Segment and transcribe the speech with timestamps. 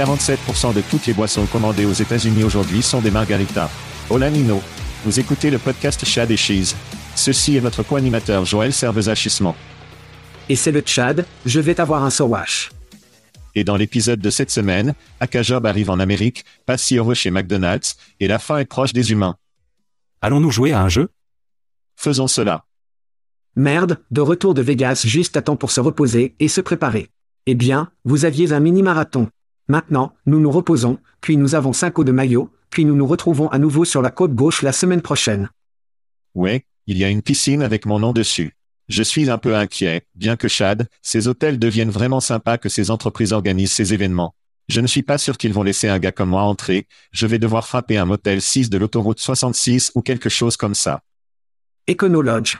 [0.00, 3.68] 47% de toutes les boissons commandées aux États-Unis aujourd'hui sont des margaritas.
[4.08, 4.62] Hola Nino.
[5.04, 6.74] Vous écoutez le podcast Chad et Cheese.
[7.14, 9.54] Ceci est votre co-animateur Joël Serveza-Chismont.
[10.48, 12.70] Et c'est le Tchad, je vais t'avoir un Sowash.
[13.54, 17.96] Et dans l'épisode de cette semaine, Akajob arrive en Amérique, passe si heureux chez McDonald's,
[18.20, 19.36] et la fin est proche des humains.
[20.22, 21.10] Allons-nous jouer à un jeu?
[21.96, 22.64] Faisons cela.
[23.54, 27.10] Merde, de retour de Vegas juste à temps pour se reposer et se préparer.
[27.44, 29.28] Eh bien, vous aviez un mini-marathon.
[29.70, 33.46] Maintenant, nous nous reposons, puis nous avons cinq eaux de maillot, puis nous nous retrouvons
[33.50, 35.48] à nouveau sur la côte gauche la semaine prochaine.
[36.34, 38.56] Ouais, il y a une piscine avec mon nom dessus.
[38.88, 42.90] Je suis un peu inquiet, bien que Chad, ces hôtels deviennent vraiment sympas que ces
[42.90, 44.34] entreprises organisent ces événements.
[44.68, 47.38] Je ne suis pas sûr qu'ils vont laisser un gars comme moi entrer, je vais
[47.38, 51.04] devoir frapper un motel 6 de l'autoroute 66 ou quelque chose comme ça.
[51.88, 52.58] Econolodge.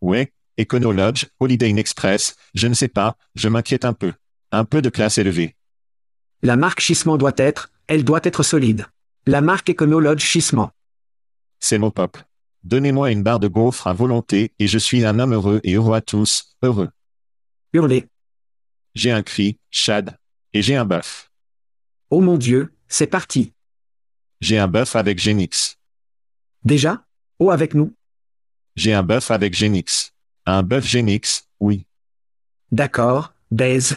[0.00, 4.12] Ouais, Econolodge, Holiday Inn Express, je ne sais pas, je m'inquiète un peu.
[4.52, 5.56] Un peu de classe élevée.
[6.44, 8.86] La marque Chissement doit être, elle doit être solide.
[9.26, 10.72] La marque Econolodge Chissement.
[11.60, 12.18] C'est mon pop.
[12.64, 15.94] Donnez-moi une barre de gaufre à volonté et je suis un homme heureux et heureux
[15.94, 16.90] à tous, heureux.
[17.72, 18.08] Hurler.
[18.96, 20.18] J'ai un cri, Chad.
[20.52, 21.30] Et j'ai un bœuf.
[22.10, 23.52] Oh mon Dieu, c'est parti.
[24.40, 25.78] J'ai un bœuf avec Genix.
[26.64, 27.04] Déjà?
[27.38, 27.94] Oh avec nous
[28.74, 30.12] J'ai un bœuf avec Genix.
[30.44, 31.86] Un bœuf Genix, oui.
[32.72, 33.96] D'accord, baise.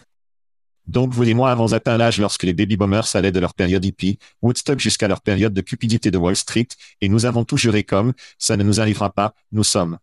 [0.88, 4.80] Donc voulez-moi avons atteint l'âge lorsque les baby boomers allaient de leur période hippie, Woodstock
[4.80, 6.68] jusqu'à leur période de cupidité de Wall Street,
[7.02, 9.98] et nous avons tout juré comme, ça ne nous arrivera pas, nous sommes.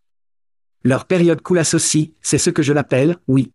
[0.83, 3.53] Leur période cool aussi, c'est ce que je l'appelle, oui.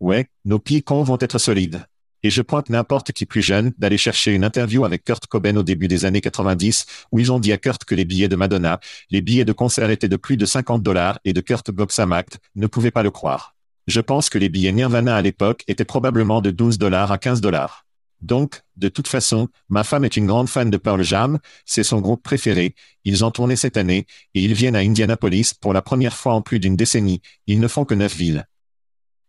[0.00, 1.86] Ouais, nos picons vont être solides.
[2.24, 5.62] Et je pointe n'importe qui plus jeune d'aller chercher une interview avec Kurt Cobain au
[5.62, 8.80] début des années 90, où ils ont dit à Kurt que les billets de Madonna,
[9.10, 12.66] les billets de concert étaient de plus de 50 dollars et de Kurt Gobsamacht ne
[12.66, 13.51] pouvait pas le croire.
[13.86, 17.40] Je pense que les billets Nirvana à l'époque étaient probablement de 12 dollars à 15
[17.40, 17.84] dollars.
[18.20, 22.00] Donc, de toute façon, ma femme est une grande fan de Pearl Jam, c'est son
[22.00, 26.14] groupe préféré, ils ont tourné cette année, et ils viennent à Indianapolis pour la première
[26.14, 28.46] fois en plus d'une décennie, ils ne font que neuf villes.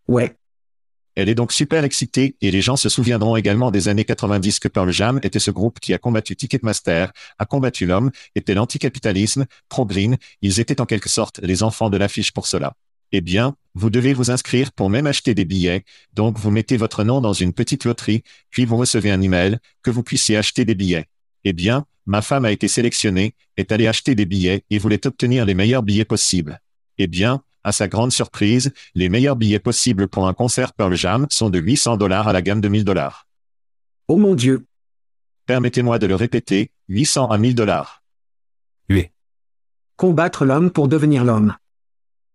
[0.07, 0.35] Ouais.
[1.15, 4.67] Elle est donc super excitée, et les gens se souviendront également des années 90 que
[4.67, 10.17] Pearl Jam était ce groupe qui a combattu Ticketmaster, a combattu l'homme, était l'anticapitalisme, pro-green,
[10.43, 12.75] ils étaient en quelque sorte les enfants de l'affiche pour cela.
[13.15, 17.03] Eh bien, vous devez vous inscrire pour même acheter des billets, donc vous mettez votre
[17.03, 20.73] nom dans une petite loterie, puis vous recevez un email, que vous puissiez acheter des
[20.73, 21.05] billets.
[21.43, 25.45] Eh bien, ma femme a été sélectionnée, est allée acheter des billets et voulait obtenir
[25.45, 26.59] les meilleurs billets possibles.
[26.97, 31.27] Eh bien, à sa grande surprise, les meilleurs billets possibles pour un concert Pearl Jam
[31.29, 33.27] sont de 800 dollars à la gamme de 1000 dollars.
[34.07, 34.65] Oh mon Dieu.
[35.45, 38.03] Permettez-moi de le répéter, 800 à 1000 dollars.
[38.89, 39.11] Hué.
[39.97, 41.55] Combattre l'homme pour devenir l'homme.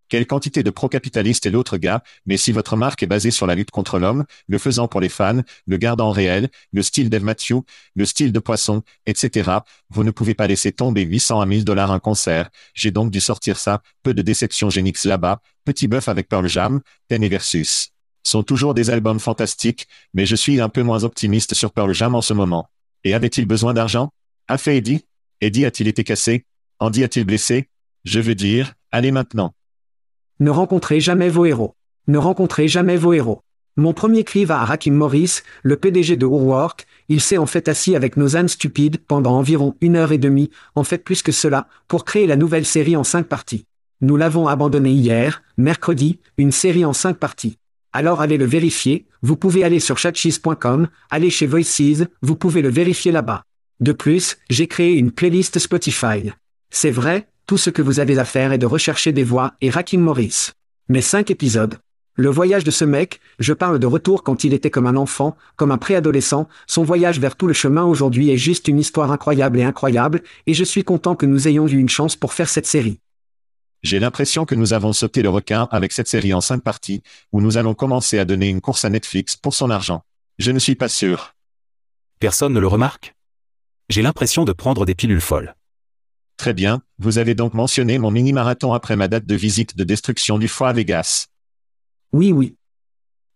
[0.08, 3.54] Quelle quantité de pro-capitalistes est l'autre gars, mais si votre marque est basée sur la
[3.54, 7.60] lutte contre l'homme, le faisant pour les fans, le gardant réel, le style d'Eve Matthew,
[7.94, 9.50] le style de poisson, etc.,
[9.90, 12.48] vous ne pouvez pas laisser tomber 800 à 1000 dollars un concert.
[12.74, 16.80] J'ai donc dû sortir ça, peu de déception Genix là-bas, petit bœuf avec Pearl Jam,
[17.08, 17.90] Ten Versus.
[18.24, 22.14] Sont toujours des albums fantastiques, mais je suis un peu moins optimiste sur Pearl Jam
[22.14, 22.70] en ce moment.
[23.04, 24.10] Et avait-il besoin d'argent?
[24.48, 25.04] A fait Eddie?
[25.40, 26.44] Eddie a-t-il été cassé?
[26.78, 27.68] Andy a-t-il blessé?
[28.04, 29.54] Je veux dire, allez maintenant.
[30.40, 31.74] Ne rencontrez jamais vos héros.
[32.06, 33.42] Ne rencontrez jamais vos héros.
[33.76, 37.68] Mon premier cri va à Rakim Morris, le PDG de Woolwork, il s'est en fait
[37.68, 41.30] assis avec nos ânes stupides pendant environ une heure et demie, en fait plus que
[41.30, 43.66] cela, pour créer la nouvelle série en cinq parties.
[44.00, 47.56] Nous l'avons abandonné hier, mercredi, une série en cinq parties.
[47.92, 52.68] Alors allez le vérifier, vous pouvez aller sur chatcheese.com, aller chez Voices, vous pouvez le
[52.68, 53.42] vérifier là-bas.
[53.80, 56.32] De plus, j'ai créé une playlist Spotify.
[56.70, 59.70] C'est vrai, tout ce que vous avez à faire est de rechercher des voix et
[59.70, 60.50] Rakim Morris.
[60.90, 61.78] Mais cinq épisodes.
[62.14, 65.34] Le voyage de ce mec, je parle de retour quand il était comme un enfant,
[65.56, 69.58] comme un préadolescent, son voyage vers tout le chemin aujourd'hui est juste une histoire incroyable
[69.58, 72.66] et incroyable, et je suis content que nous ayons eu une chance pour faire cette
[72.66, 72.98] série.
[73.82, 77.02] J'ai l'impression que nous avons sauté le requin avec cette série en cinq parties,
[77.32, 80.02] où nous allons commencer à donner une course à Netflix pour son argent.
[80.38, 81.34] Je ne suis pas sûr.
[82.20, 83.14] Personne ne le remarque?
[83.88, 85.54] J'ai l'impression de prendre des pilules folles.
[86.38, 90.38] Très bien, vous avez donc mentionné mon mini-marathon après ma date de visite de destruction
[90.38, 91.26] du foie à Vegas.
[92.12, 92.54] Oui, oui.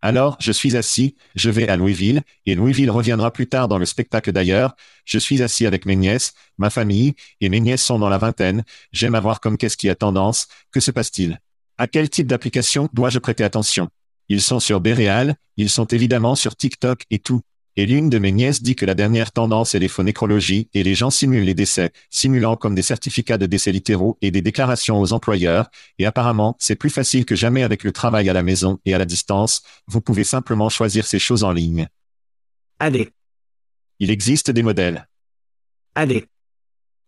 [0.02, 3.86] Alors, je suis assis, je vais à Louisville, et Louisville reviendra plus tard dans le
[3.86, 8.08] spectacle d'ailleurs, je suis assis avec mes nièces, ma famille, et mes nièces sont dans
[8.08, 8.62] la vingtaine,
[8.92, 11.40] j'aime avoir comme qu'est-ce qui a tendance, que se passe-t-il
[11.78, 13.88] À quel type d'application dois-je prêter attention?
[14.28, 17.42] Ils sont sur Béréal, ils sont évidemment sur TikTok et tout.
[17.76, 20.82] Et l'une de mes nièces dit que la dernière tendance est les faux nécrologies et
[20.82, 25.00] les gens simulent les décès, simulant comme des certificats de décès littéraux et des déclarations
[25.00, 28.78] aux employeurs, et apparemment, c'est plus facile que jamais avec le travail à la maison
[28.84, 31.88] et à la distance, vous pouvez simplement choisir ces choses en ligne.
[32.78, 33.10] Allez.
[34.00, 35.08] Il existe des modèles.
[35.94, 36.26] Allez.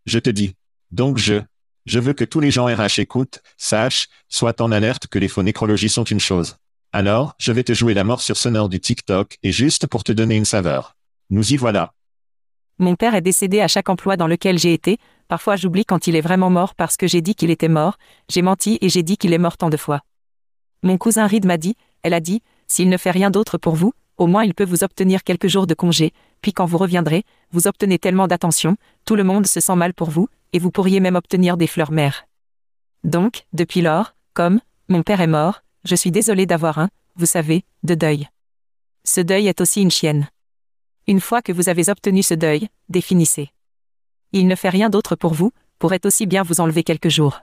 [0.07, 0.55] Je te dis.
[0.91, 1.43] Donc je,
[1.85, 5.43] je veux que tous les gens RH écoutent, sachent, soient en alerte que les faux
[5.43, 6.57] nécrologies sont une chose.
[6.95, 10.13] Alors, je vais te jouer la mort sur sonore du TikTok et juste pour te
[10.13, 10.95] donner une saveur.
[11.29, 11.93] Nous y voilà.
[12.79, 16.15] Mon père est décédé à chaque emploi dans lequel j'ai été, parfois j'oublie quand il
[16.15, 17.99] est vraiment mort parce que j'ai dit qu'il était mort,
[18.29, 20.03] j'ai menti et j'ai dit qu'il est mort tant de fois.
[20.85, 21.75] Mon cousin Reed m'a dit,
[22.05, 24.85] elle a dit, s'il ne fait rien d'autre pour vous, au moins il peut vous
[24.85, 26.13] obtenir quelques jours de congé,
[26.43, 30.11] puis quand vous reviendrez, vous obtenez tellement d'attention, tout le monde se sent mal pour
[30.11, 32.29] vous, et vous pourriez même obtenir des fleurs mères.
[33.03, 37.65] Donc, depuis lors, comme, mon père est mort, je suis désolé d'avoir un, vous savez,
[37.83, 38.29] de deuil.
[39.05, 40.29] Ce deuil est aussi une chienne.
[41.07, 43.51] Une fois que vous avez obtenu ce deuil, définissez.
[44.33, 47.43] Il ne fait rien d'autre pour vous, pourrait aussi bien vous enlever quelques jours.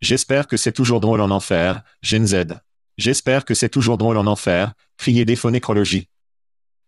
[0.00, 2.60] J'espère que c'est toujours drôle en enfer, Gen Z.
[2.96, 6.08] J'espère que c'est toujours drôle en enfer, crier des faux nécrologies.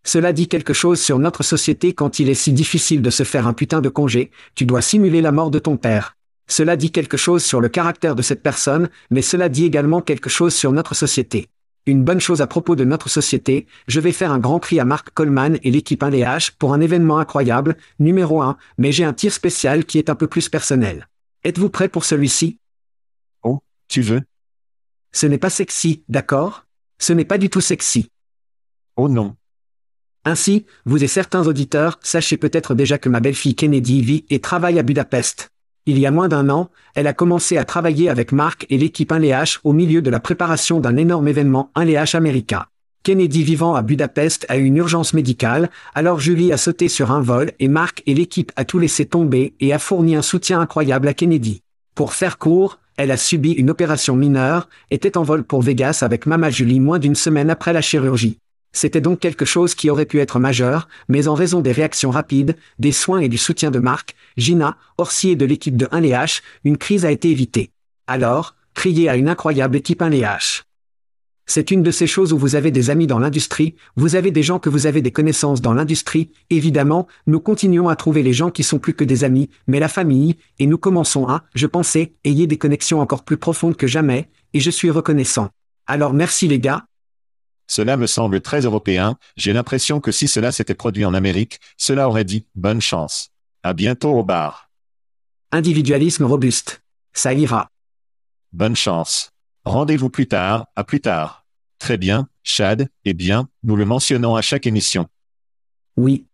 [0.05, 3.47] Cela dit quelque chose sur notre société quand il est si difficile de se faire
[3.47, 6.17] un putain de congé, tu dois simuler la mort de ton père.
[6.51, 10.29] Cela dit quelque chose sur le caractère de cette personne, mais cela dit également quelque
[10.29, 11.49] chose sur notre société.
[11.87, 14.85] Une bonne chose à propos de notre société, je vais faire un grand cri à
[14.85, 19.33] Mark Coleman et l'équipe 1DH pour un événement incroyable, numéro 1, mais j'ai un tir
[19.33, 21.09] spécial qui est un peu plus personnel.
[21.45, 22.59] Êtes-vous prêt pour celui-ci?
[23.45, 24.23] Oh, tu veux?
[25.13, 26.67] Ce n'est pas sexy, d'accord?
[26.99, 28.11] Ce n'est pas du tout sexy.
[28.97, 29.37] Oh non.
[30.25, 34.81] Ainsi, vous et certains auditeurs, sachez peut-être déjà que ma belle-fille Kennedy vit et travaille
[34.81, 35.53] à Budapest.
[35.87, 39.11] Il y a moins d'un an, elle a commencé à travailler avec Mark et l'équipe
[39.11, 42.69] 1LH au milieu de la préparation d'un énorme événement 1LH America.
[43.03, 47.23] Kennedy vivant à Budapest a eu une urgence médicale, alors Julie a sauté sur un
[47.23, 51.09] vol et Mark et l'équipe a tout laissé tomber et a fourni un soutien incroyable
[51.09, 51.63] à Kennedy.
[51.95, 56.27] Pour faire court, elle a subi une opération mineure, était en vol pour Vegas avec
[56.27, 58.37] Mama Julie moins d'une semaine après la chirurgie.
[58.73, 62.57] C'était donc quelque chose qui aurait pu être majeur, mais en raison des réactions rapides,
[62.79, 66.79] des soins et du soutien de Marc, Gina, Orsi et de l'équipe de 1LH, une
[66.79, 67.71] crise a été évitée.
[68.07, 70.63] Alors, criez à une incroyable équipe 1LH.
[71.47, 74.45] C'est une de ces choses où vous avez des amis dans l'industrie, vous avez des
[74.45, 78.53] gens que vous avez des connaissances dans l'industrie, évidemment, nous continuons à trouver les gens
[78.53, 82.13] qui sont plus que des amis, mais la famille, et nous commençons à, je pensais,
[82.23, 85.49] ayez des connexions encore plus profondes que jamais, et je suis reconnaissant.
[85.89, 86.85] Alors merci les gars,
[87.71, 92.09] cela me semble très européen, j'ai l'impression que si cela s'était produit en Amérique, cela
[92.09, 93.31] aurait dit bonne chance.
[93.63, 94.73] À bientôt au bar.
[95.53, 96.83] Individualisme robuste.
[97.13, 97.71] Ça ira.
[98.53, 99.31] Bonne chance.
[99.65, 101.47] Rendez-vous plus tard, à plus tard.
[101.79, 105.07] Très bien, Chad, eh bien, nous le mentionnons à chaque émission.
[105.97, 106.27] Oui.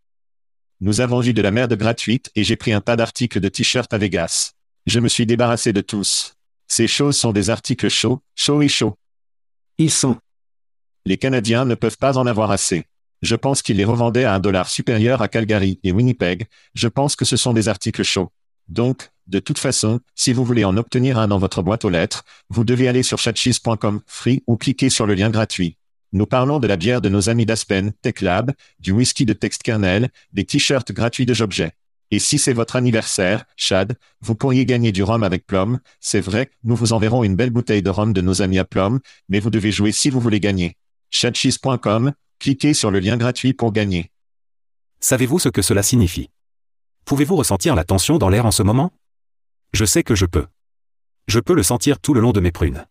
[0.80, 3.92] Nous avons vu de la merde gratuite et j'ai pris un tas d'articles de t-shirts
[3.92, 4.52] à Vegas.
[4.86, 6.32] Je me suis débarrassé de tous.
[6.66, 8.96] Ces choses sont des articles chauds, chauds et chauds.
[9.76, 10.16] Ils sont.
[11.06, 12.82] Les Canadiens ne peuvent pas en avoir assez.
[13.22, 16.48] Je pense qu'ils les revendaient à un dollar supérieur à Calgary et Winnipeg.
[16.74, 18.32] Je pense que ce sont des articles chauds.
[18.66, 22.24] Donc, de toute façon, si vous voulez en obtenir un dans votre boîte aux lettres,
[22.50, 25.76] vous devez aller sur chatcheese.com free ou cliquer sur le lien gratuit.
[26.12, 30.44] Nous parlons de la bière de nos amis d'Aspen, TechLab, du whisky de TextKernel, des
[30.44, 31.70] t-shirts gratuits de Jobjet.
[32.10, 35.78] Et si c'est votre anniversaire, Chad, vous pourriez gagner du rhum avec Plum.
[36.00, 38.98] C'est vrai, nous vous enverrons une belle bouteille de rhum de nos amis à Plum,
[39.28, 40.76] mais vous devez jouer si vous voulez gagner.
[41.10, 44.10] Chatcheese.com, cliquez sur le lien gratuit pour gagner.
[45.00, 46.30] Savez-vous ce que cela signifie?
[47.04, 48.92] Pouvez-vous ressentir la tension dans l'air en ce moment?
[49.72, 50.46] Je sais que je peux.
[51.28, 52.86] Je peux le sentir tout le long de mes prunes.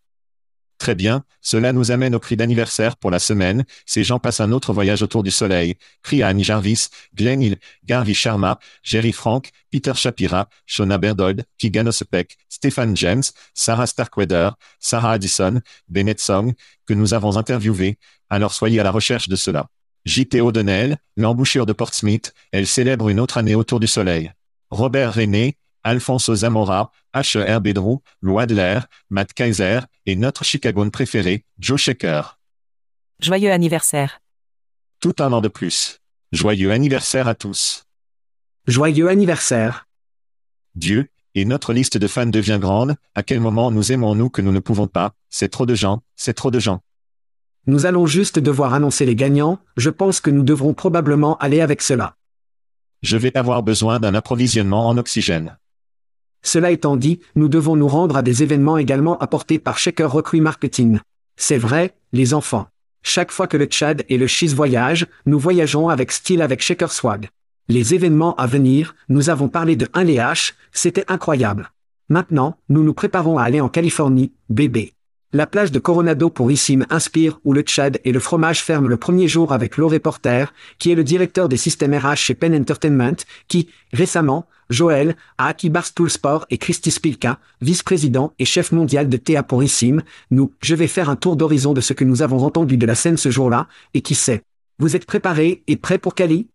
[0.78, 3.64] Très bien, cela nous amène au prix d'anniversaire pour la semaine.
[3.86, 5.76] Ces gens passent un autre voyage autour du soleil.
[6.04, 11.88] Crie à Annie Jarvis, Glenn Hill, Garvey Sharma, Jerry Frank, Peter Shapira, Shona Berdold, Keegan
[11.88, 16.54] Osepek, Stephen James, Sarah Starkweather, Sarah Addison, Bennett Song,
[16.86, 17.98] que nous avons interviewés.
[18.30, 19.68] Alors soyez à la recherche de cela.
[20.06, 20.42] J.T.
[20.42, 24.32] O'Donnell, l'embouchure de Portsmouth, elle célèbre une autre année autour du soleil.
[24.70, 27.62] Robert René, Alfonso Zamora, H.E.R.
[27.62, 28.80] Bedrou, Loadler,
[29.12, 32.40] Matt Kaiser, et notre Chicagoan préféré, Joe Shaker.
[33.22, 34.20] Joyeux anniversaire.
[35.00, 36.00] Tout un an de plus.
[36.32, 37.86] Joyeux anniversaire à tous.
[38.66, 39.88] Joyeux anniversaire.
[40.74, 44.52] Dieu, et notre liste de fans devient grande, à quel moment nous aimons-nous que nous
[44.52, 46.82] ne pouvons pas, c'est trop de gens, c'est trop de gens.
[47.68, 51.84] Nous allons juste devoir annoncer les gagnants, je pense que nous devrons probablement aller avec
[51.84, 52.16] cela.
[53.04, 55.60] Je vais avoir besoin d'un approvisionnement en oxygène.
[56.46, 60.42] Cela étant dit, nous devons nous rendre à des événements également apportés par Shaker Recruit
[60.42, 61.00] Marketing.
[61.38, 62.68] C'est vrai, les enfants.
[63.02, 66.92] Chaque fois que le Tchad et le Chiz voyagent, nous voyageons avec style avec Shaker
[66.92, 67.30] Swag.
[67.68, 71.72] Les événements à venir, nous avons parlé de 1LH, c'était incroyable.
[72.10, 74.95] Maintenant, nous nous préparons à aller en Californie, bébé.
[75.36, 78.96] La plage de Coronado pour Issim inspire où le Tchad et le fromage ferment le
[78.96, 83.18] premier jour avec Laure Reporter, qui est le directeur des systèmes RH chez Penn Entertainment,
[83.50, 89.18] qui, récemment, Joël, a acquis Barstool Sport et Christy Spilka, vice-président et chef mondial de
[89.18, 92.46] TA pour Issim, nous, je vais faire un tour d'horizon de ce que nous avons
[92.46, 94.42] entendu de la scène ce jour-là, et qui sait.
[94.80, 96.48] Vous êtes préparés et prêts pour Cali?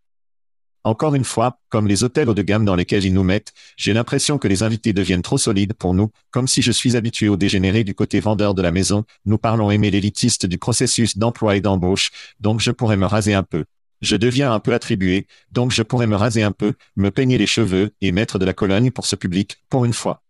[0.82, 3.92] Encore une fois, comme les hôtels haut de gamme dans lesquels ils nous mettent, j'ai
[3.92, 7.36] l'impression que les invités deviennent trop solides pour nous, comme si je suis habitué au
[7.36, 11.60] dégénéré du côté vendeur de la maison, nous parlons aimer l'élitiste du processus d'emploi et
[11.60, 12.10] d'embauche,
[12.40, 13.66] donc je pourrais me raser un peu.
[14.00, 17.46] Je deviens un peu attribué, donc je pourrais me raser un peu, me peigner les
[17.46, 20.22] cheveux et mettre de la cologne pour ce public, pour une fois.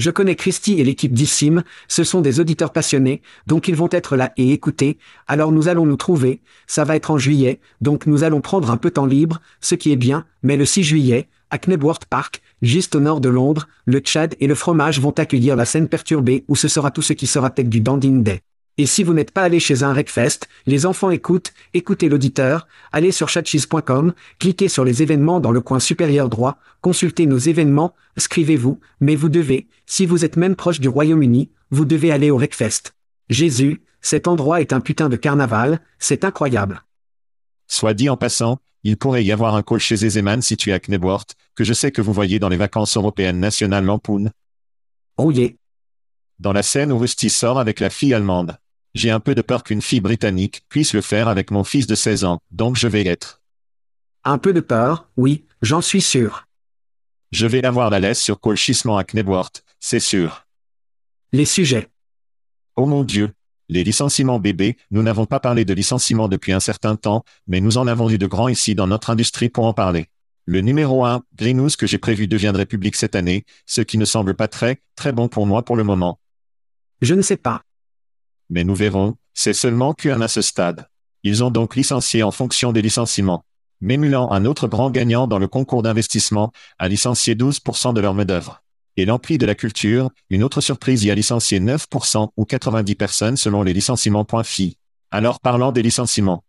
[0.00, 4.16] Je connais Christy et l'équipe d'Issim, ce sont des auditeurs passionnés, donc ils vont être
[4.16, 4.96] là et écouter,
[5.28, 8.78] alors nous allons nous trouver, ça va être en juillet, donc nous allons prendre un
[8.78, 12.94] peu temps libre, ce qui est bien, mais le 6 juillet, à Knebworth Park, juste
[12.94, 16.56] au nord de Londres, le Tchad et le fromage vont accueillir la scène perturbée où
[16.56, 18.40] ce sera tout ce qui sera tech du Danding Day.
[18.78, 23.12] Et si vous n'êtes pas allé chez un Recfest, les enfants écoutent, écoutez l'auditeur, allez
[23.12, 28.80] sur chatcheese.com, cliquez sur les événements dans le coin supérieur droit, consultez nos événements, scrivez-vous,
[29.00, 32.94] mais vous devez, si vous êtes même proche du Royaume-Uni, vous devez aller au Recfest.
[33.28, 36.82] Jésus, cet endroit est un putain de carnaval, c'est incroyable.
[37.66, 41.34] Soit dit en passant, il pourrait y avoir un call chez Ezeman situé à Knebworth,
[41.54, 44.30] que je sais que vous voyez dans les vacances européennes nationales Lampoon.
[45.18, 45.50] Oh yeah.
[46.40, 48.56] Dans la scène où Rusty sort avec la fille allemande.
[48.94, 51.94] J'ai un peu de peur qu'une fille britannique puisse le faire avec mon fils de
[51.94, 53.42] 16 ans, donc je vais être.
[54.24, 56.46] Un peu de peur, oui, j'en suis sûr.
[57.30, 60.46] Je vais avoir la laisse sur colchissement à Knebworth, c'est sûr.
[61.32, 61.88] Les sujets.
[62.74, 63.34] Oh mon Dieu.
[63.68, 67.76] Les licenciements bébés, nous n'avons pas parlé de licenciements depuis un certain temps, mais nous
[67.76, 70.06] en avons eu de grands ici dans notre industrie pour en parler.
[70.46, 74.06] Le numéro 1, Green News que j'ai prévu deviendrait public cette année, ce qui ne
[74.06, 76.19] semble pas très, très bon pour moi pour le moment.
[77.00, 77.62] Je ne sais pas.
[78.50, 80.86] Mais nous verrons, c'est seulement qu'un à ce stade.
[81.22, 83.44] Ils ont donc licencié en fonction des licenciements.
[83.80, 88.62] Mémulant, un autre grand gagnant dans le concours d'investissement, a licencié 12% de leur main-d'œuvre.
[88.98, 93.36] Et l'empli de la culture, une autre surprise y a licencié 9% ou 90 personnes
[93.38, 94.76] selon les licenciements.fi.
[95.10, 96.44] Alors parlons des licenciements.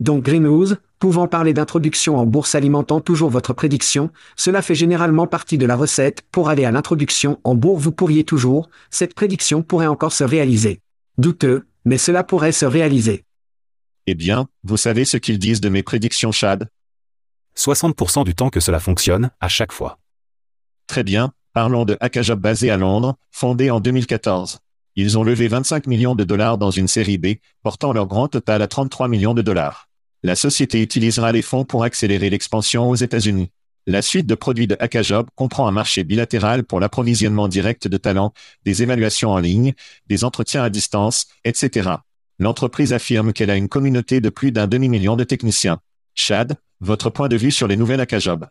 [0.00, 5.26] Donc Green News, pouvant parler d'introduction en bourse alimentant toujours votre prédiction, cela fait généralement
[5.26, 9.62] partie de la recette, pour aller à l'introduction en bourse vous pourriez toujours, cette prédiction
[9.62, 10.80] pourrait encore se réaliser.
[11.18, 13.24] Douteux, mais cela pourrait se réaliser.
[14.06, 16.68] Eh bien, vous savez ce qu'ils disent de mes prédictions Chad
[17.56, 19.98] 60% du temps que cela fonctionne, à chaque fois.
[20.86, 24.58] Très bien, parlons de Hackajob basé à Londres, fondé en 2014.
[24.96, 28.62] Ils ont levé 25 millions de dollars dans une série B, portant leur grand total
[28.62, 29.88] à 33 millions de dollars.
[30.22, 33.50] La société utilisera les fonds pour accélérer l'expansion aux États-Unis.
[33.86, 38.32] La suite de produits de Hackajob comprend un marché bilatéral pour l'approvisionnement direct de talents,
[38.64, 39.74] des évaluations en ligne,
[40.06, 41.90] des entretiens à distance, etc.
[42.38, 45.80] L'entreprise affirme qu'elle a une communauté de plus d'un demi-million de techniciens.
[46.14, 48.46] Chad, votre point de vue sur les nouvelles Hackajob?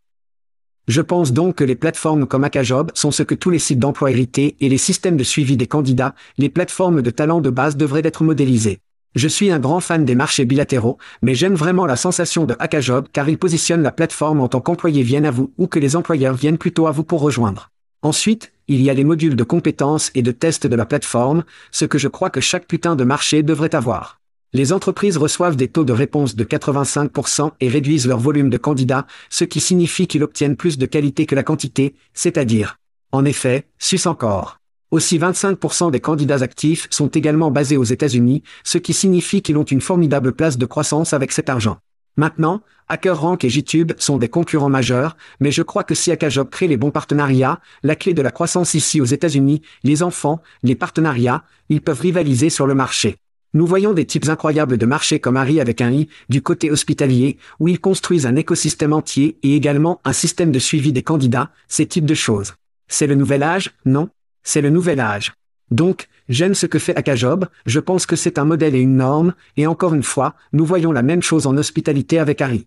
[0.90, 4.12] Je pense donc que les plateformes comme Hackajob sont ce que tous les sites d'emploi
[4.12, 8.02] hérités et les systèmes de suivi des candidats, les plateformes de talents de base devraient
[8.04, 8.80] être modélisés.
[9.16, 13.08] Je suis un grand fan des marchés bilatéraux, mais j'aime vraiment la sensation de Hackajob
[13.13, 16.36] car il positionne la plateforme en tant qu'employé vienne à vous ou que les employeurs
[16.36, 17.70] viennent plutôt à vous pour rejoindre.
[18.02, 21.86] Ensuite, il y a les modules de compétences et de tests de la plateforme, ce
[21.86, 24.20] que je crois que chaque putain de marché devrait avoir.
[24.55, 29.07] Les entreprises reçoivent des taux de réponse de 85% et réduisent leur volume de candidats,
[29.31, 32.77] ce qui signifie qu'ils obtiennent plus de qualité que la quantité, c'est-à-dire.
[33.12, 34.60] En effet, sus encore.
[34.91, 39.63] Aussi 25% des candidats actifs sont également basés aux États-Unis, ce qui signifie qu'ils ont
[39.63, 41.79] une formidable place de croissance avec cet argent.
[42.15, 46.67] Maintenant, HackerRank et JTube sont des concurrents majeurs, mais je crois que si Hackajob crée
[46.67, 51.43] les bons partenariats, la clé de la croissance ici aux États-Unis, les enfants, les partenariats,
[51.69, 53.17] ils peuvent rivaliser sur le marché.
[53.55, 57.38] Nous voyons des types incroyables de marchés comme Harry avec un i, du côté hospitalier,
[57.60, 61.86] où ils construisent un écosystème entier et également un système de suivi des candidats, ces
[61.86, 62.53] types de choses.
[62.88, 64.10] C'est le nouvel âge, non?
[64.41, 65.33] C'est le nouvel âge.
[65.69, 69.36] Donc, j'aime ce que fait Akajob, je pense que c'est un modèle et une norme,
[69.55, 72.65] et encore une fois, nous voyons la même chose en hospitalité avec Harry.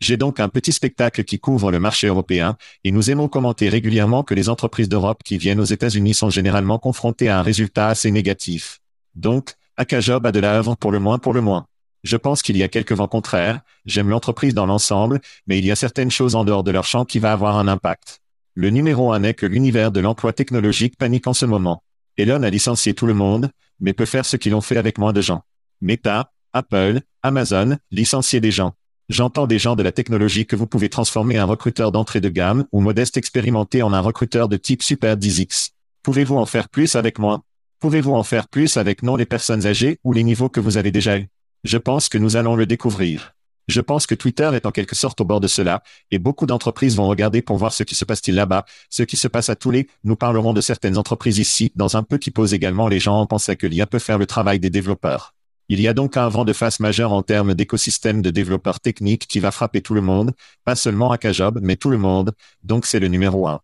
[0.00, 4.22] J'ai donc un petit spectacle qui couvre le marché européen, et nous aimons commenter régulièrement
[4.22, 8.12] que les entreprises d'Europe qui viennent aux États-Unis sont généralement confrontées à un résultat assez
[8.12, 8.80] négatif.
[9.16, 11.66] Donc, Akajob a de la œuvre pour le moins pour le moins.
[12.02, 15.70] Je pense qu'il y a quelques vents contraires, j'aime l'entreprise dans l'ensemble, mais il y
[15.70, 18.20] a certaines choses en dehors de leur champ qui va avoir un impact.
[18.54, 21.82] Le numéro un est que l'univers de l'emploi technologique panique en ce moment.
[22.16, 25.12] Elon a licencié tout le monde, mais peut faire ce qu'ils ont fait avec moins
[25.12, 25.42] de gens.
[25.82, 28.72] Meta, Apple, Amazon, licencier des gens.
[29.10, 32.64] J'entends des gens de la technologie que vous pouvez transformer un recruteur d'entrée de gamme
[32.72, 35.72] ou modeste expérimenté en un recruteur de type Super 10X.
[36.02, 37.42] Pouvez-vous en faire plus avec moins
[37.78, 40.90] Pouvez-vous en faire plus avec non les personnes âgées ou les niveaux que vous avez
[40.90, 41.16] déjà
[41.62, 43.34] Je pense que nous allons le découvrir.
[43.68, 46.96] Je pense que Twitter est en quelque sorte au bord de cela, et beaucoup d'entreprises
[46.96, 49.72] vont regarder pour voir ce qui se passe-t-il là-bas, ce qui se passe à tous
[49.72, 53.20] les, nous parlerons de certaines entreprises ici, dans un peu qui pose également les gens
[53.20, 55.34] en pensant que l'IA peut faire le travail des développeurs.
[55.68, 59.26] Il y a donc un vent de face majeur en termes d'écosystème de développeurs techniques
[59.26, 60.32] qui va frapper tout le monde,
[60.64, 63.60] pas seulement à Kajob, mais tout le monde, donc c'est le numéro un.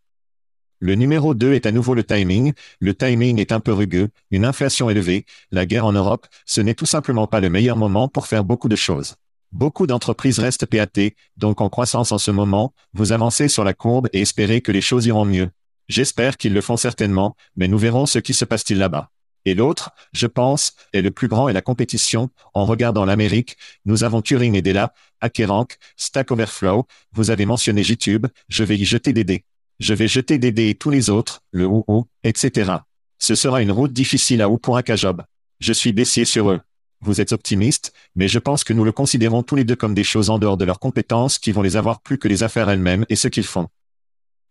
[0.84, 2.54] Le numéro 2 est à nouveau le timing.
[2.80, 6.74] Le timing est un peu rugueux, une inflation élevée, la guerre en Europe, ce n'est
[6.74, 9.14] tout simplement pas le meilleur moment pour faire beaucoup de choses.
[9.52, 14.08] Beaucoup d'entreprises restent PAT, donc en croissance en ce moment, vous avancez sur la courbe
[14.12, 15.50] et espérez que les choses iront mieux.
[15.88, 19.12] J'espère qu'ils le font certainement, mais nous verrons ce qui se passe-t-il là-bas.
[19.44, 22.28] Et l'autre, je pense, est le plus grand et la compétition.
[22.54, 28.26] En regardant l'Amérique, nous avons Turing et Della, HackerRank, Stack Overflow, vous avez mentionné YouTube,
[28.48, 29.44] je vais y jeter des dés.
[29.82, 32.70] Je vais jeter des dés et tous les autres, le OO, etc.
[33.18, 35.24] Ce sera une route difficile à ou pour Akajob.
[35.58, 36.60] Je suis baissier sur eux.
[37.00, 40.04] Vous êtes optimiste, mais je pense que nous le considérons tous les deux comme des
[40.04, 43.04] choses en dehors de leurs compétences qui vont les avoir plus que les affaires elles-mêmes
[43.08, 43.66] et ce qu'ils font.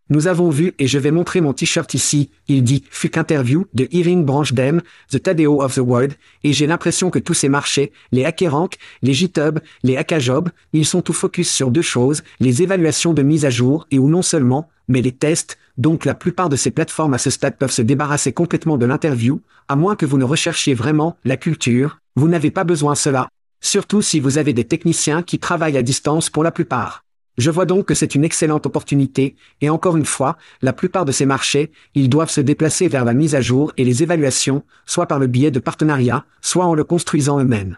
[0.10, 3.88] Nous avons vu et je vais montrer mon t-shirt ici, il dit Fuck Interview de
[3.92, 8.26] Irene Branchdem, The Tadeo of the World, et j'ai l'impression que tous ces marchés, les
[8.26, 13.22] HackerRank, les GitHub, les Hackajob, ils sont tout focus sur deux choses, les évaluations de
[13.22, 16.70] mise à jour et ou non seulement, mais les tests, donc la plupart de ces
[16.70, 20.24] plateformes à ce stade peuvent se débarrasser complètement de l'interview, à moins que vous ne
[20.24, 23.30] recherchiez vraiment la culture, vous n'avez pas besoin de cela.
[23.62, 27.04] Surtout si vous avez des techniciens qui travaillent à distance pour la plupart.
[27.38, 31.14] Je vois donc que c'est une excellente opportunité, et encore une fois, la plupart de
[31.14, 35.06] ces marchés, ils doivent se déplacer vers la mise à jour et les évaluations, soit
[35.06, 37.78] par le biais de partenariats, soit en le construisant eux-mêmes.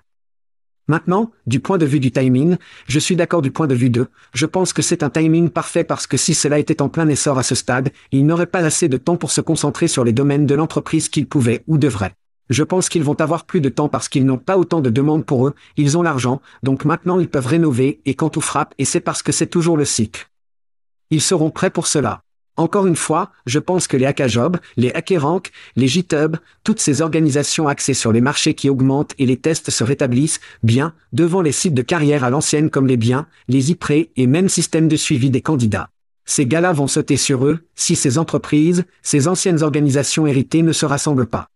[0.88, 4.10] Maintenant, du point de vue du timing, je suis d'accord du point de vue d'eux.
[4.34, 7.38] Je pense que c'est un timing parfait parce que si cela était en plein essor
[7.38, 10.46] à ce stade, ils n'auraient pas assez de temps pour se concentrer sur les domaines
[10.46, 12.16] de l'entreprise qu'ils pouvaient ou devraient.
[12.50, 15.26] Je pense qu'ils vont avoir plus de temps parce qu'ils n'ont pas autant de demandes
[15.26, 18.84] pour eux, ils ont l'argent, donc maintenant ils peuvent rénover et quand tout frappe et
[18.84, 20.30] c'est parce que c'est toujours le cycle.
[21.10, 22.23] Ils seront prêts pour cela.
[22.56, 27.68] Encore une fois, je pense que les Hackajob, les HackerRank, les GitHub, toutes ces organisations
[27.68, 31.74] axées sur les marchés qui augmentent et les tests se rétablissent, bien, devant les sites
[31.74, 35.42] de carrière à l'ancienne comme les biens, les IPRE et même systèmes de suivi des
[35.42, 35.90] candidats.
[36.26, 40.86] Ces gars-là vont sauter sur eux, si ces entreprises, ces anciennes organisations héritées ne se
[40.86, 41.48] rassemblent pas.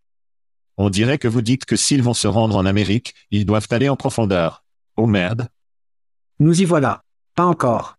[0.78, 3.90] On dirait que vous dites que s'ils vont se rendre en Amérique, ils doivent aller
[3.90, 4.64] en profondeur.
[4.96, 5.48] Oh merde.
[6.40, 7.04] Nous y voilà.
[7.36, 7.97] Pas encore.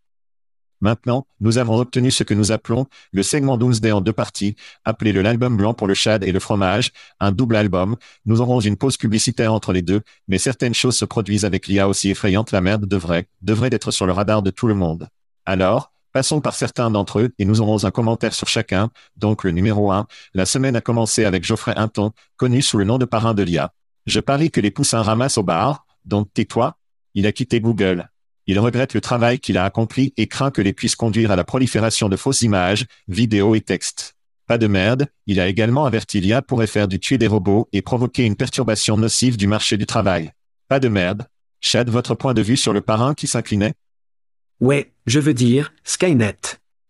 [0.80, 5.12] Maintenant, nous avons obtenu ce que nous appelons le segment Doomsday en deux parties, appelé
[5.12, 7.96] le l'album blanc pour le chad et le fromage, un double album.
[8.26, 11.88] Nous aurons une pause publicitaire entre les deux, mais certaines choses se produisent avec l'IA
[11.88, 15.08] aussi effrayante la merde devrait, devrait être sur le radar de tout le monde.
[15.44, 18.90] Alors, Passons par certains d'entre eux et nous aurons un commentaire sur chacun.
[19.16, 22.98] Donc le numéro 1, la semaine a commencé avec Geoffrey Hinton, connu sous le nom
[22.98, 23.72] de parrain de l'IA.
[24.06, 26.78] Je parie que les poussins ramassent au bar, donc tais-toi.
[27.14, 28.08] Il a quitté Google.
[28.50, 31.44] Il regrette le travail qu'il a accompli et craint que les puisse conduire à la
[31.44, 34.16] prolifération de fausses images, vidéos et textes.
[34.46, 37.82] Pas de merde, il a également averti l'IA pourrait faire du tuer des robots et
[37.82, 40.32] provoquer une perturbation nocive du marché du travail.
[40.66, 41.26] Pas de merde.
[41.60, 43.74] Chad, votre point de vue sur le parrain qui s'inclinait?
[44.62, 46.38] Ouais, je veux dire, Skynet.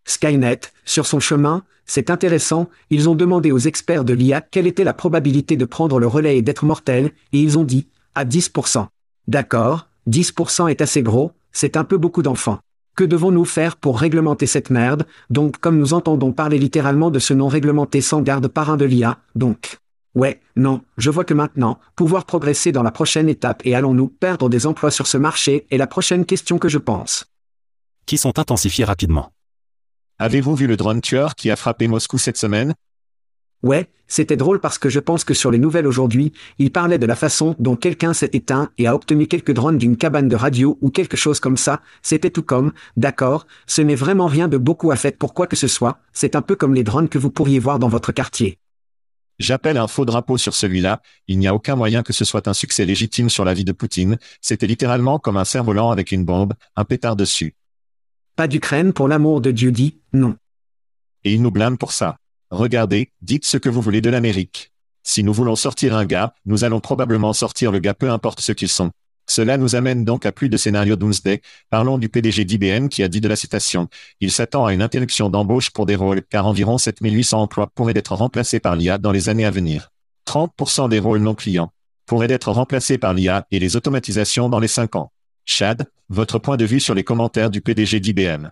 [0.05, 4.85] Skynet, sur son chemin, c'est intéressant, ils ont demandé aux experts de l'IA quelle était
[4.85, 8.87] la probabilité de prendre le relais et d'être mortel, et ils ont dit, à 10%.
[9.27, 12.58] D'accord, 10% est assez gros, c'est un peu beaucoup d'enfants.
[12.96, 15.06] Que devons-nous faire pour réglementer cette merde?
[15.30, 19.18] Donc comme nous entendons parler littéralement de ce non réglementé sans garde parrain de l'IA,
[19.34, 19.78] donc.
[20.14, 24.48] Ouais, non, je vois que maintenant, pouvoir progresser dans la prochaine étape et allons-nous perdre
[24.48, 27.26] des emplois sur ce marché est la prochaine question que je pense.
[28.04, 29.30] Qui sont intensifiés rapidement?
[30.18, 32.74] Avez-vous vu le drone tueur qui a frappé Moscou cette semaine?
[33.62, 37.07] Ouais, c'était drôle parce que je pense que sur les nouvelles aujourd'hui, il parlait de
[37.07, 40.79] la façon dont quelqu'un s'est éteint et a obtenu quelques drones d'une cabane de radio
[40.81, 44.92] ou quelque chose comme ça, c'était tout comme, d'accord, ce n'est vraiment rien de beaucoup
[44.92, 47.31] à faire pour quoi que ce soit, c'est un peu comme les drones que vous
[47.31, 48.59] pourriez voir dans votre quartier.
[49.40, 52.55] J'appelle un faux drapeau sur celui-là, il n'y a aucun moyen que ce soit un
[52.55, 56.55] succès légitime sur la vie de Poutine, c'était littéralement comme un cerf-volant avec une bombe,
[56.77, 57.55] un pétard dessus.
[58.37, 60.37] Pas d'Ukraine pour l'amour de Dieu dit, non.
[61.25, 62.18] Et il nous blâme pour ça.
[62.50, 64.72] Regardez, dites ce que vous voulez de l'Amérique.
[65.02, 68.52] Si nous voulons sortir un gars, nous allons probablement sortir le gars peu importe ce
[68.52, 68.90] qu'ils sont.
[69.26, 71.42] Cela nous amène donc à plus de scénarios Doomsday.
[71.68, 73.88] Parlons du PDG d'IBM qui a dit de la citation.
[74.20, 78.14] Il s'attend à une interruption d'embauche pour des rôles, car environ 7800 emplois pourraient être
[78.14, 79.90] remplacés par l'IA dans les années à venir.
[80.26, 81.72] 30% des rôles non clients
[82.06, 85.12] pourraient être remplacés par l'IA et les automatisations dans les 5 ans.
[85.44, 88.50] Chad, votre point de vue sur les commentaires du PDG d'IBM.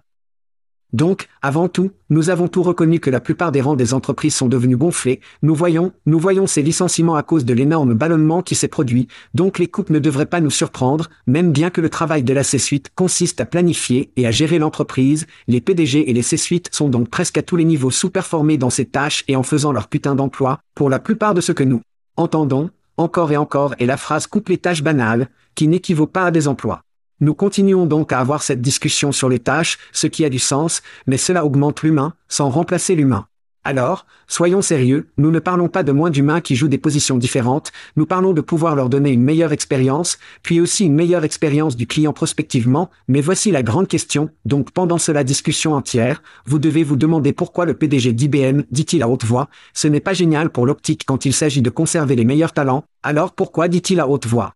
[0.93, 4.47] Donc, avant tout, nous avons tout reconnu que la plupart des rangs des entreprises sont
[4.47, 8.69] devenus gonflés, nous voyons, nous voyons ces licenciements à cause de l'énorme ballonnement qui s'est
[8.69, 12.33] produit, donc les coupes ne devraient pas nous surprendre, même bien que le travail de
[12.33, 16.89] la C-suite consiste à planifier et à gérer l'entreprise, les PDG et les C-suites sont
[16.89, 20.15] donc presque à tous les niveaux sous-performés dans ces tâches et en faisant leur putain
[20.15, 21.81] d'emploi, pour la plupart de ce que nous
[22.17, 26.31] entendons, encore et encore est la phrase coupe les tâches banales, qui n'équivaut pas à
[26.31, 26.86] des emplois.
[27.21, 30.83] Nous continuons donc à avoir cette discussion sur les tâches, ce qui a du sens,
[31.07, 33.27] mais cela augmente l'humain, sans remplacer l'humain.
[33.65, 37.73] Alors, soyons sérieux, nous ne parlons pas de moins d'humains qui jouent des positions différentes,
[37.97, 41.87] nous parlons de pouvoir leur donner une meilleure expérience, puis aussi une meilleure expérience du
[41.87, 46.97] client prospectivement, mais voici la grande question, donc pendant cela discussion entière, vous devez vous
[46.97, 51.05] demander pourquoi le PDG d'IBM dit-il à haute voix, ce n'est pas génial pour l'optique
[51.07, 54.53] quand il s'agit de conserver les meilleurs talents, alors pourquoi dit-il à haute voix?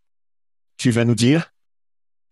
[0.77, 1.51] Tu vas nous dire?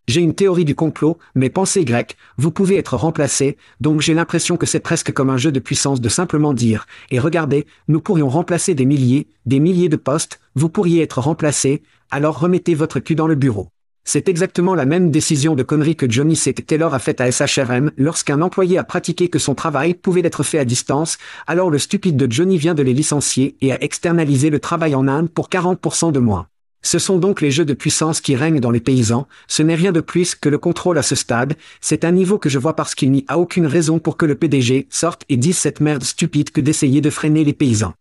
[0.08, 4.56] J'ai une théorie du complot, mais pensez grec, vous pouvez être remplacé, donc j'ai l'impression
[4.56, 8.28] que c'est presque comme un jeu de puissance de simplement dire, et regardez, nous pourrions
[8.28, 13.14] remplacer des milliers, des milliers de postes, vous pourriez être remplacé, alors remettez votre cul
[13.14, 13.68] dans le bureau.
[14.10, 16.54] C'est exactement la même décision de connerie que Johnny C.
[16.54, 20.58] Taylor a faite à SHRM lorsqu'un employé a pratiqué que son travail pouvait être fait
[20.58, 24.60] à distance, alors le stupide de Johnny vient de les licencier et a externalisé le
[24.60, 26.46] travail en Inde pour 40% de moins.
[26.82, 29.92] Ce sont donc les jeux de puissance qui règnent dans les paysans, ce n'est rien
[29.92, 32.94] de plus que le contrôle à ce stade, c'est un niveau que je vois parce
[32.94, 36.50] qu'il n'y a aucune raison pour que le PDG sorte et dise cette merde stupide
[36.50, 37.94] que d'essayer de freiner les paysans.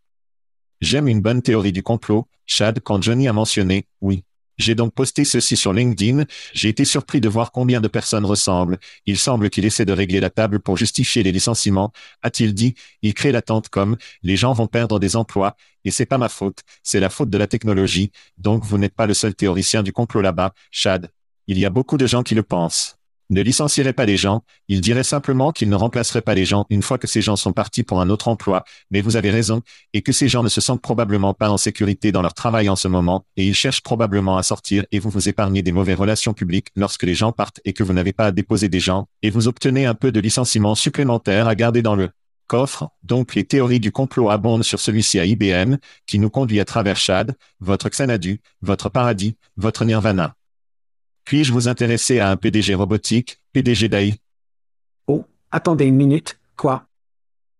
[0.79, 4.23] J'aime une bonne théorie du complot, Chad, quand Johnny a mentionné, oui,
[4.57, 6.25] j'ai donc posté ceci sur LinkedIn.
[6.53, 8.77] J'ai été surpris de voir combien de personnes ressemblent.
[9.05, 11.91] Il semble qu'il essaie de régler la table pour justifier les licenciements,
[12.21, 12.75] a-t-il dit.
[13.01, 16.61] Il crée l'attente comme les gens vont perdre des emplois et c'est pas ma faute,
[16.83, 18.11] c'est la faute de la technologie.
[18.37, 21.11] Donc vous n'êtes pas le seul théoricien du complot là-bas, Chad.
[21.47, 22.97] Il y a beaucoup de gens qui le pensent
[23.29, 26.81] ne licencierait pas les gens, il dirait simplement qu'il ne remplacerait pas les gens une
[26.81, 29.61] fois que ces gens sont partis pour un autre emploi, mais vous avez raison,
[29.93, 32.75] et que ces gens ne se sentent probablement pas en sécurité dans leur travail en
[32.75, 36.33] ce moment, et ils cherchent probablement à sortir et vous vous épargnez des mauvaises relations
[36.33, 39.29] publiques lorsque les gens partent et que vous n'avez pas à déposer des gens, et
[39.29, 42.09] vous obtenez un peu de licenciement supplémentaire à garder dans le
[42.47, 46.65] coffre, donc les théories du complot abondent sur celui-ci à IBM, qui nous conduit à
[46.65, 50.36] travers Chad, votre Xanadu, votre paradis, votre Nirvana.
[51.27, 54.15] Puis-je vous intéresser à un PDG robotique, PDG d'AI
[55.07, 56.87] Oh, attendez une minute, quoi?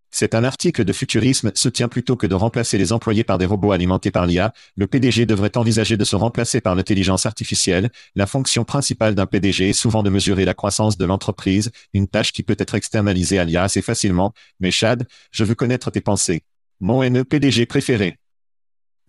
[0.10, 3.74] C'est un article de futurisme soutient plutôt que de remplacer les employés par des robots
[3.74, 7.90] alimentés par l'IA, le PDG devrait envisager de se remplacer par l'intelligence artificielle.
[8.16, 12.32] La fonction principale d'un PDG est souvent de mesurer la croissance de l'entreprise, une tâche
[12.32, 14.32] qui peut être externalisée à l'IA assez facilement.
[14.62, 16.44] Mais Chad, je veux connaître tes pensées.
[16.80, 18.18] Mon NE PDG préféré.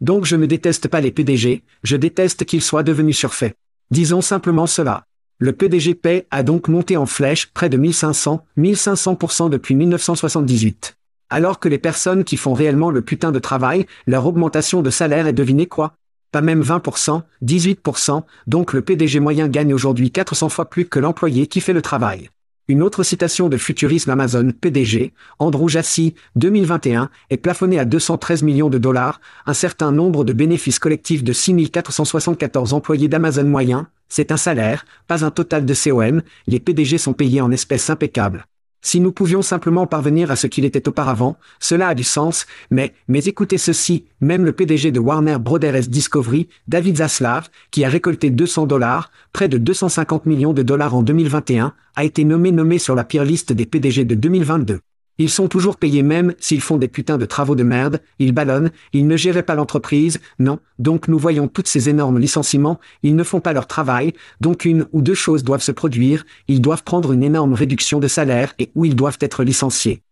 [0.00, 3.54] Donc je ne déteste pas les PDG, je déteste qu'ils soient devenus surfaits.
[3.90, 5.04] Disons simplement cela.
[5.38, 10.96] Le PDG paie a donc monté en flèche près de 1500, 1500% depuis 1978.
[11.30, 15.26] Alors que les personnes qui font réellement le putain de travail, leur augmentation de salaire
[15.26, 15.94] est devinez quoi?
[16.32, 21.46] Pas même 20%, 18%, donc le PDG moyen gagne aujourd'hui 400 fois plus que l'employé
[21.46, 22.28] qui fait le travail.
[22.70, 28.68] Une autre citation de Futurisme Amazon PDG, Andrew Jassy, 2021, est plafonnée à 213 millions
[28.68, 34.36] de dollars, un certain nombre de bénéfices collectifs de 6474 employés d'Amazon moyen, c'est un
[34.36, 38.44] salaire, pas un total de COM, les PDG sont payés en espèces impeccables.
[38.80, 42.94] Si nous pouvions simplement parvenir à ce qu'il était auparavant, cela a du sens, mais,
[43.08, 48.30] mais écoutez ceci, même le PDG de Warner Brothers Discovery, David Zaslav, qui a récolté
[48.30, 52.94] 200 dollars, près de 250 millions de dollars en 2021, a été nommé nommé sur
[52.94, 54.80] la pire liste des PDG de 2022.
[55.18, 58.70] Ils sont toujours payés même s'ils font des putains de travaux de merde, ils ballonnent,
[58.92, 63.24] ils ne géraient pas l'entreprise, non, donc nous voyons toutes ces énormes licenciements, ils ne
[63.24, 67.12] font pas leur travail, donc une ou deux choses doivent se produire, ils doivent prendre
[67.12, 70.02] une énorme réduction de salaire et ou ils doivent être licenciés.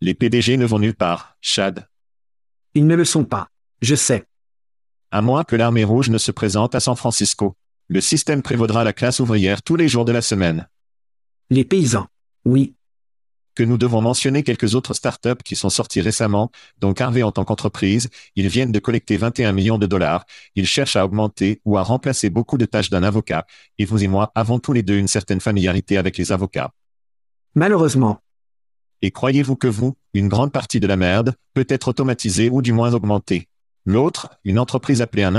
[0.00, 1.88] Les PDG ne vont nulle part, Chad.
[2.74, 3.48] Ils ne le sont pas.
[3.80, 4.24] Je sais.
[5.10, 7.54] À moins que l'armée rouge ne se présente à San Francisco.
[7.88, 10.68] Le système prévaudra la classe ouvrière tous les jours de la semaine.
[11.48, 12.06] Les paysans.
[12.44, 12.74] Oui,
[13.58, 17.44] que nous devons mentionner quelques autres startups qui sont sorties récemment, donc Harvey en tant
[17.44, 21.82] qu'entreprise, ils viennent de collecter 21 millions de dollars, ils cherchent à augmenter ou à
[21.82, 25.08] remplacer beaucoup de tâches d'un avocat, et vous et moi avons tous les deux une
[25.08, 26.70] certaine familiarité avec les avocats.
[27.56, 28.20] Malheureusement.
[29.02, 32.72] Et croyez-vous que vous, une grande partie de la merde, peut être automatisée ou du
[32.72, 33.48] moins augmentée?
[33.88, 35.32] L'autre, une entreprise appelée un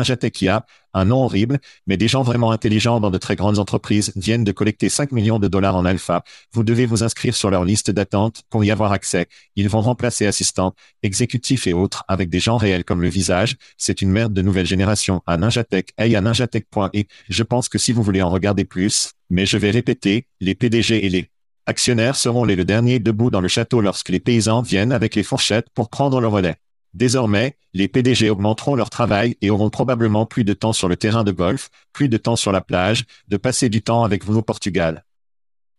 [0.96, 4.52] un nom horrible, mais des gens vraiment intelligents dans de très grandes entreprises viennent de
[4.52, 6.24] collecter 5 millions de dollars en alpha.
[6.52, 9.28] Vous devez vous inscrire sur leur liste d'attente pour y avoir accès.
[9.56, 13.56] Ils vont remplacer assistants, exécutifs et autres avec des gens réels comme le visage.
[13.78, 17.04] C'est une merde de nouvelle génération à Ninjatech et à ninjatech.e.
[17.30, 21.06] Je pense que si vous voulez en regarder plus, mais je vais répéter, les PDG
[21.06, 21.30] et les
[21.68, 25.22] actionnaires seront les le dernier debout dans le château lorsque les paysans viennent avec les
[25.22, 26.58] fourchettes pour prendre le relais.
[26.94, 31.24] Désormais, les PDG augmenteront leur travail et auront probablement plus de temps sur le terrain
[31.24, 34.42] de golf, plus de temps sur la plage, de passer du temps avec vous au
[34.42, 35.06] Portugal.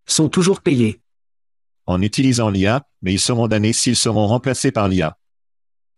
[0.07, 1.01] Sont toujours payés.
[1.87, 5.16] En utilisant l'IA, mais ils seront damnés s'ils seront remplacés par l'IA.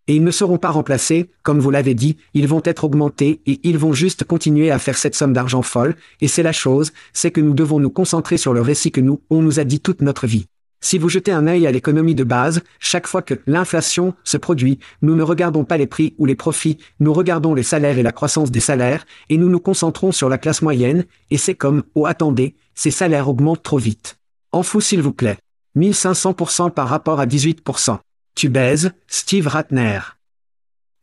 [0.08, 3.60] Et ils ne seront pas remplacés, comme vous l'avez dit, ils vont être augmentés et
[3.62, 7.30] ils vont juste continuer à faire cette somme d'argent folle, et c'est la chose, c'est
[7.30, 10.02] que nous devons nous concentrer sur le récit que nous, on nous a dit toute
[10.02, 10.46] notre vie.
[10.84, 14.80] Si vous jetez un œil à l'économie de base, chaque fois que l'inflation se produit,
[15.00, 18.10] nous ne regardons pas les prix ou les profits, nous regardons les salaires et la
[18.10, 22.06] croissance des salaires, et nous nous concentrons sur la classe moyenne, et c'est comme, oh
[22.06, 24.18] attendez, ces salaires augmentent trop vite.
[24.50, 25.38] En fou s'il vous plaît.
[25.76, 27.98] 1500% par rapport à 18%.
[28.34, 30.00] Tu baises, Steve Ratner.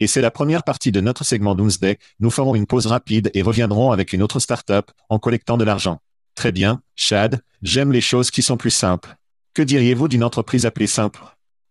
[0.02, 1.98] Et c'est la première partie de notre segment Doomsday.
[2.20, 6.00] Nous ferons une pause rapide et reviendrons avec une autre startup en collectant de l'argent.
[6.36, 9.16] Très bien, Chad, j'aime les choses qui sont plus simples.
[9.60, 11.20] Que diriez-vous d'une entreprise appelée Simple?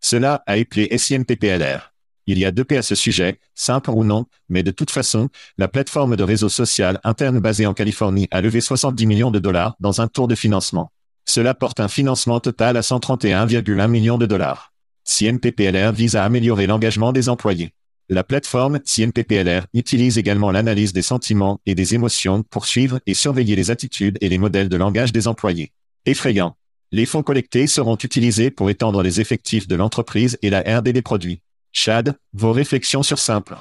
[0.03, 1.95] Cela a appelé SIMPPLR.
[2.27, 5.31] Il y a deux P à ce sujet, simple ou non, mais de toute façon,
[5.57, 9.75] la plateforme de réseau social interne basée en Californie a levé 70 millions de dollars
[9.81, 10.93] dans un tour de financement.
[11.25, 14.75] Cela porte un financement total à 131,1 millions de dollars.
[15.05, 17.73] CNPPLR vise à améliorer l'engagement des employés.
[18.11, 23.57] La plateforme CNPPLR utilise également l'analyse des sentiments et des émotions pour suivre et surveiller
[23.57, 25.73] les attitudes et les modèles de langage des employés.
[26.05, 26.55] Effrayant.
[26.91, 31.03] Les fonds collectés seront utilisés pour étendre les effectifs de l'entreprise et la RD des
[31.03, 31.43] produits.
[31.71, 33.57] Chad, vos réflexions sur simple.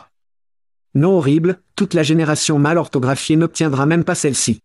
[0.96, 4.62] Non horrible, toute la génération mal orthographiée n'obtiendra même pas celle-ci.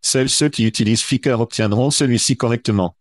[0.00, 2.96] Seuls ceux qui utilisent Flickr obtiendront celui-ci correctement.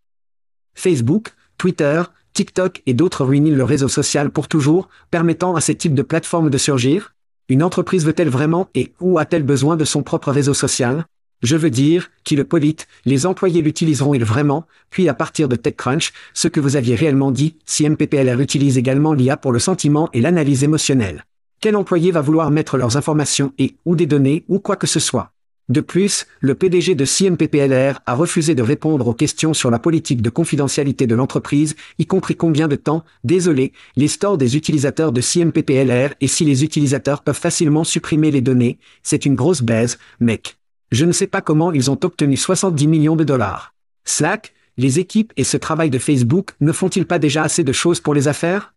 [0.73, 5.95] Facebook, Twitter, TikTok et d'autres ruinent le réseau social pour toujours, permettant à ces types
[5.95, 7.15] de plateformes de surgir
[7.47, 11.05] Une entreprise veut-elle vraiment et ou a-t-elle besoin de son propre réseau social?
[11.43, 16.13] Je veux dire, qui le polite, les employés l'utiliseront-ils vraiment, puis à partir de TechCrunch,
[16.33, 20.21] ce que vous aviez réellement dit, si MPPLR utilise également l'IA pour le sentiment et
[20.21, 21.25] l'analyse émotionnelle.
[21.59, 24.99] Quel employé va vouloir mettre leurs informations et ou des données ou quoi que ce
[24.99, 25.31] soit?
[25.69, 30.21] De plus, le PDG de CMPPLR a refusé de répondre aux questions sur la politique
[30.21, 35.21] de confidentialité de l'entreprise, y compris combien de temps, désolé, les stores des utilisateurs de
[35.21, 40.57] CMPPLR et si les utilisateurs peuvent facilement supprimer les données, c'est une grosse baise, mec.
[40.93, 43.73] Je ne sais pas comment ils ont obtenu 70 millions de dollars.
[44.05, 47.99] Slack, les équipes et ce travail de Facebook ne font-ils pas déjà assez de choses
[47.99, 48.75] pour les affaires?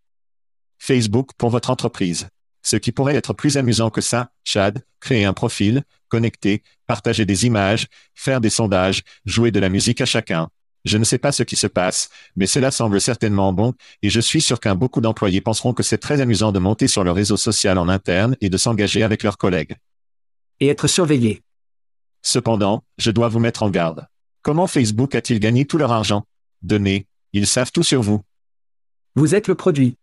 [0.78, 2.28] Facebook pour votre entreprise.
[2.62, 7.44] Ce qui pourrait être plus amusant que ça, Chad, créer un profil, connecter, partager des
[7.44, 10.48] images, faire des sondages, jouer de la musique à chacun.
[10.86, 14.20] Je ne sais pas ce qui se passe, mais cela semble certainement bon, et je
[14.20, 17.36] suis sûr qu'un beaucoup d'employés penseront que c'est très amusant de monter sur le réseau
[17.36, 19.76] social en interne et de s'engager avec leurs collègues.
[20.60, 21.42] Et être surveillé
[22.26, 24.08] Cependant, je dois vous mettre en garde.
[24.42, 26.24] Comment Facebook a-t-il gagné tout leur argent?
[26.60, 28.20] Donnez, ils savent tout sur vous.
[29.14, 29.96] Vous êtes le produit.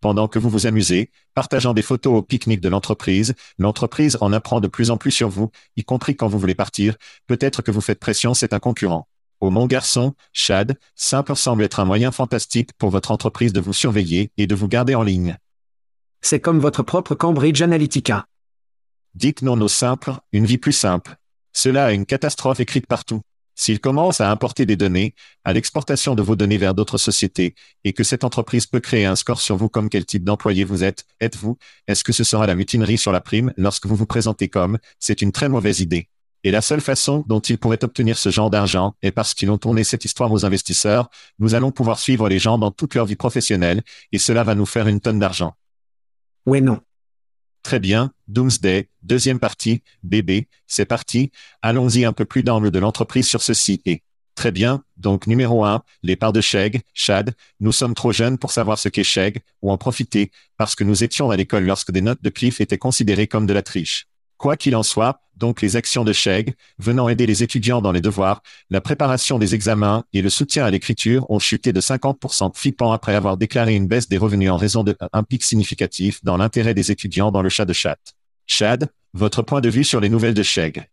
[0.00, 4.60] Pendant que vous vous amusez, partageant des photos au pique-nique de l'entreprise, l'entreprise en apprend
[4.60, 7.82] de plus en plus sur vous, y compris quand vous voulez partir, peut-être que vous
[7.82, 9.06] faites pression, c'est un concurrent.
[9.40, 13.74] Au mon garçon, Chad, simple semble être un moyen fantastique pour votre entreprise de vous
[13.74, 15.36] surveiller et de vous garder en ligne.
[16.22, 18.24] C'est comme votre propre Cambridge Analytica.
[19.14, 21.18] Dites non au simple, une vie plus simple.
[21.52, 23.22] Cela a une catastrophe écrite partout.
[23.54, 27.92] S'il commence à importer des données, à l'exportation de vos données vers d'autres sociétés, et
[27.92, 31.04] que cette entreprise peut créer un score sur vous comme quel type d'employé vous êtes,
[31.20, 34.78] êtes-vous, est-ce que ce sera la mutinerie sur la prime lorsque vous vous présentez comme,
[34.98, 36.08] c'est une très mauvaise idée.
[36.44, 39.58] Et la seule façon dont ils pourraient obtenir ce genre d'argent est parce qu'ils ont
[39.58, 43.16] tourné cette histoire aux investisseurs, nous allons pouvoir suivre les gens dans toute leur vie
[43.16, 45.54] professionnelle, et cela va nous faire une tonne d'argent.
[46.46, 46.80] Ouais non.
[47.62, 51.30] Très bien, Doomsday, deuxième partie, bébé, c'est parti,
[51.62, 54.02] allons-y un peu plus dans le de l'entreprise sur ceci et.
[54.34, 58.50] Très bien, donc numéro un, les parts de Chegg, Chad, nous sommes trop jeunes pour
[58.50, 62.00] savoir ce qu'est Chegg, ou en profiter, parce que nous étions à l'école lorsque des
[62.00, 64.06] notes de Cliff étaient considérées comme de la triche.
[64.38, 68.00] Quoi qu'il en soit, donc les actions de Chegg, venant aider les étudiants dans les
[68.00, 72.92] devoirs, la préparation des examens et le soutien à l'écriture ont chuté de 50% flippant
[72.92, 76.92] après avoir déclaré une baisse des revenus en raison d'un pic significatif dans l'intérêt des
[76.92, 77.98] étudiants dans le chat de chat.
[78.46, 80.86] Chad, votre point de vue sur les nouvelles de Chegg.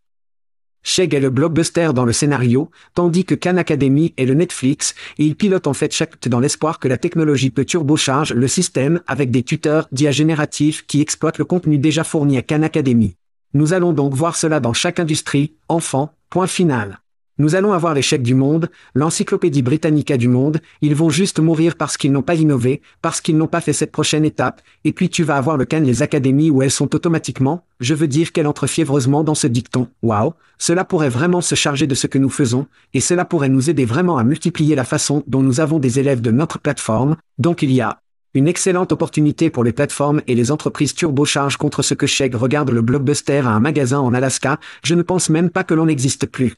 [0.82, 5.26] Chegg est le blockbuster dans le scénario, tandis que Khan Academy est le Netflix, et
[5.26, 9.30] il pilote en fait chaque dans l'espoir que la technologie peut turbocharge le système avec
[9.30, 13.19] des tuteurs d'IA génératifs qui exploitent le contenu déjà fourni à Khan Academy.
[13.56, 17.00] Nous allons donc voir cela dans chaque industrie, enfant, point final.
[17.40, 21.98] Nous allons avoir l'échec du monde, l'encyclopédie britannica du monde, ils vont juste mourir parce
[21.98, 25.24] qu'ils n'ont pas innové, parce qu'ils n'ont pas fait cette prochaine étape, et puis tu
[25.24, 28.68] vas avoir le can les académies où elles sont automatiquement, je veux dire qu'elles entrent
[28.68, 32.68] fiévreusement dans ce dicton, waouh, cela pourrait vraiment se charger de ce que nous faisons,
[32.94, 36.22] et cela pourrait nous aider vraiment à multiplier la façon dont nous avons des élèves
[36.22, 38.02] de notre plateforme, donc il y a,
[38.34, 42.70] une excellente opportunité pour les plateformes et les entreprises turbochargent contre ce que Chegg regarde
[42.70, 46.28] le blockbuster à un magasin en Alaska, je ne pense même pas que l'on n'existe
[46.28, 46.56] plus.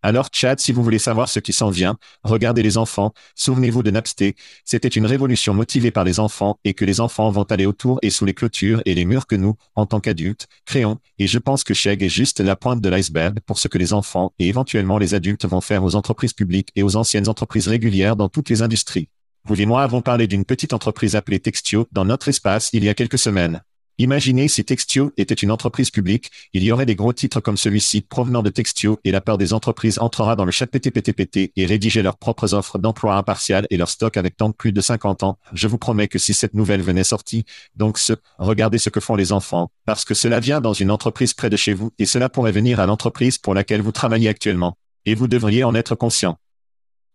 [0.00, 3.90] Alors Chad, si vous voulez savoir ce qui s'en vient, regardez les enfants, souvenez-vous de
[3.90, 7.98] Napster, c'était une révolution motivée par les enfants et que les enfants vont aller autour
[8.02, 11.38] et sous les clôtures et les murs que nous, en tant qu'adultes, créons, et je
[11.38, 14.46] pense que Chegg est juste la pointe de l'iceberg pour ce que les enfants et
[14.46, 18.50] éventuellement les adultes vont faire aux entreprises publiques et aux anciennes entreprises régulières dans toutes
[18.50, 19.08] les industries.
[19.44, 22.88] Vous et moi avons parlé d'une petite entreprise appelée Textio dans notre espace il y
[22.88, 23.62] a quelques semaines.
[24.00, 28.00] Imaginez si Textio était une entreprise publique, il y aurait des gros titres comme celui-ci
[28.00, 32.02] provenant de Textio et la peur des entreprises entrera dans le chat PTPTPT et rédiger
[32.02, 35.36] leurs propres offres d'emploi impartial et leur stock avec tant de plus de 50 ans.
[35.52, 39.16] Je vous promets que si cette nouvelle venait sortie, donc ce, regardez ce que font
[39.16, 42.28] les enfants, parce que cela vient dans une entreprise près de chez vous et cela
[42.28, 44.76] pourrait venir à l'entreprise pour laquelle vous travaillez actuellement.
[45.06, 46.36] Et vous devriez en être conscient.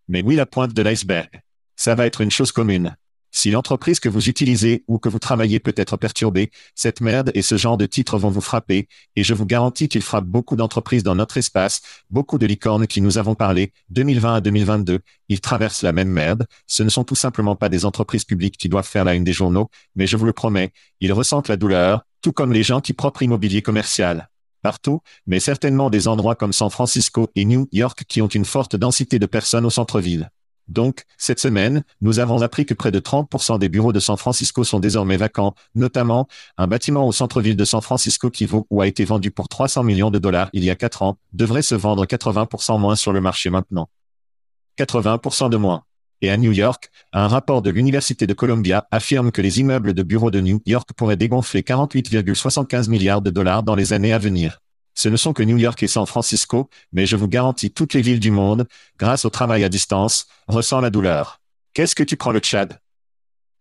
[0.09, 1.29] Mais oui, la pointe de l'iceberg
[1.83, 2.95] ça va être une chose commune.
[3.29, 7.41] Si l'entreprise que vous utilisez ou que vous travaillez peut être perturbée, cette merde et
[7.41, 11.03] ce genre de titres vont vous frapper, et je vous garantis qu'il frappe beaucoup d'entreprises
[11.03, 15.81] dans notre espace, beaucoup de licornes qui nous avons parlé, 2020 à 2022, ils traversent
[15.81, 19.03] la même merde, ce ne sont tout simplement pas des entreprises publiques qui doivent faire
[19.03, 22.53] la une des journaux, mais je vous le promets, ils ressentent la douleur, tout comme
[22.53, 24.29] les gens qui proprent immobilier commercial
[24.61, 28.77] partout, mais certainement des endroits comme San Francisco et New York qui ont une forte
[28.77, 30.29] densité de personnes au centre-ville.
[30.67, 34.63] Donc, cette semaine, nous avons appris que près de 30% des bureaux de San Francisco
[34.63, 38.87] sont désormais vacants, notamment un bâtiment au centre-ville de San Francisco qui vaut ou a
[38.87, 42.05] été vendu pour 300 millions de dollars il y a 4 ans, devrait se vendre
[42.05, 43.89] 80% moins sur le marché maintenant.
[44.77, 45.83] 80% de moins.
[46.21, 50.03] Et à New York, un rapport de l'Université de Columbia affirme que les immeubles de
[50.03, 54.62] bureaux de New York pourraient dégonfler 48,75 milliards de dollars dans les années à venir.
[55.03, 58.01] Ce ne sont que New York et San Francisco, mais je vous garantis toutes les
[58.01, 58.65] villes du monde,
[58.97, 61.41] grâce au travail à distance, ressent la douleur.
[61.73, 62.79] Qu'est-ce que tu prends le Tchad?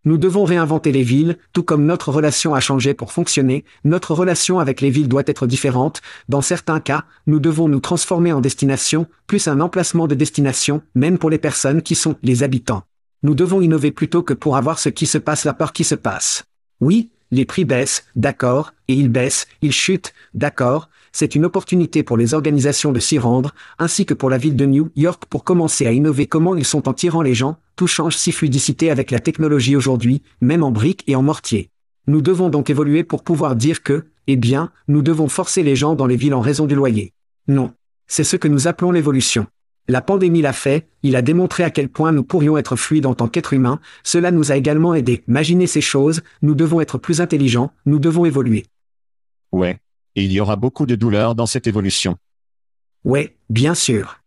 [0.05, 4.61] Nous devons réinventer les villes, tout comme notre relation a changé pour fonctionner, notre relation
[4.61, 9.09] avec les villes doit être différente, dans certains cas, nous devons nous transformer en destination,
[9.27, 12.85] plus un emplacement de destination, même pour les personnes qui sont les habitants.
[13.25, 15.97] Nous devons innover plutôt que pour avoir ce qui se passe la peur qui se
[15.97, 16.45] passe.
[16.81, 22.17] Oui, les prix baissent, d'accord, et ils baissent, ils chutent, d'accord, c'est une opportunité pour
[22.17, 25.87] les organisations de s'y rendre, ainsi que pour la ville de New York pour commencer
[25.87, 29.19] à innover comment ils sont en tirant les gens, tout change si fluidicité avec la
[29.19, 31.71] technologie aujourd'hui, même en briques et en mortier.
[32.07, 35.95] Nous devons donc évoluer pour pouvoir dire que, eh bien, nous devons forcer les gens
[35.95, 37.13] dans les villes en raison du loyer.
[37.49, 37.73] Non.
[38.07, 39.47] C'est ce que nous appelons l'évolution.
[39.93, 43.15] La pandémie l'a fait, il a démontré à quel point nous pourrions être fluides en
[43.15, 45.23] tant qu'êtres humains, cela nous a également aidés.
[45.29, 48.65] Imaginez ces choses, nous devons être plus intelligents, nous devons évoluer.
[49.53, 49.81] Ouais,
[50.17, 52.17] et il y aura beaucoup de douleur dans cette évolution.
[53.05, 54.23] Ouais, bien sûr.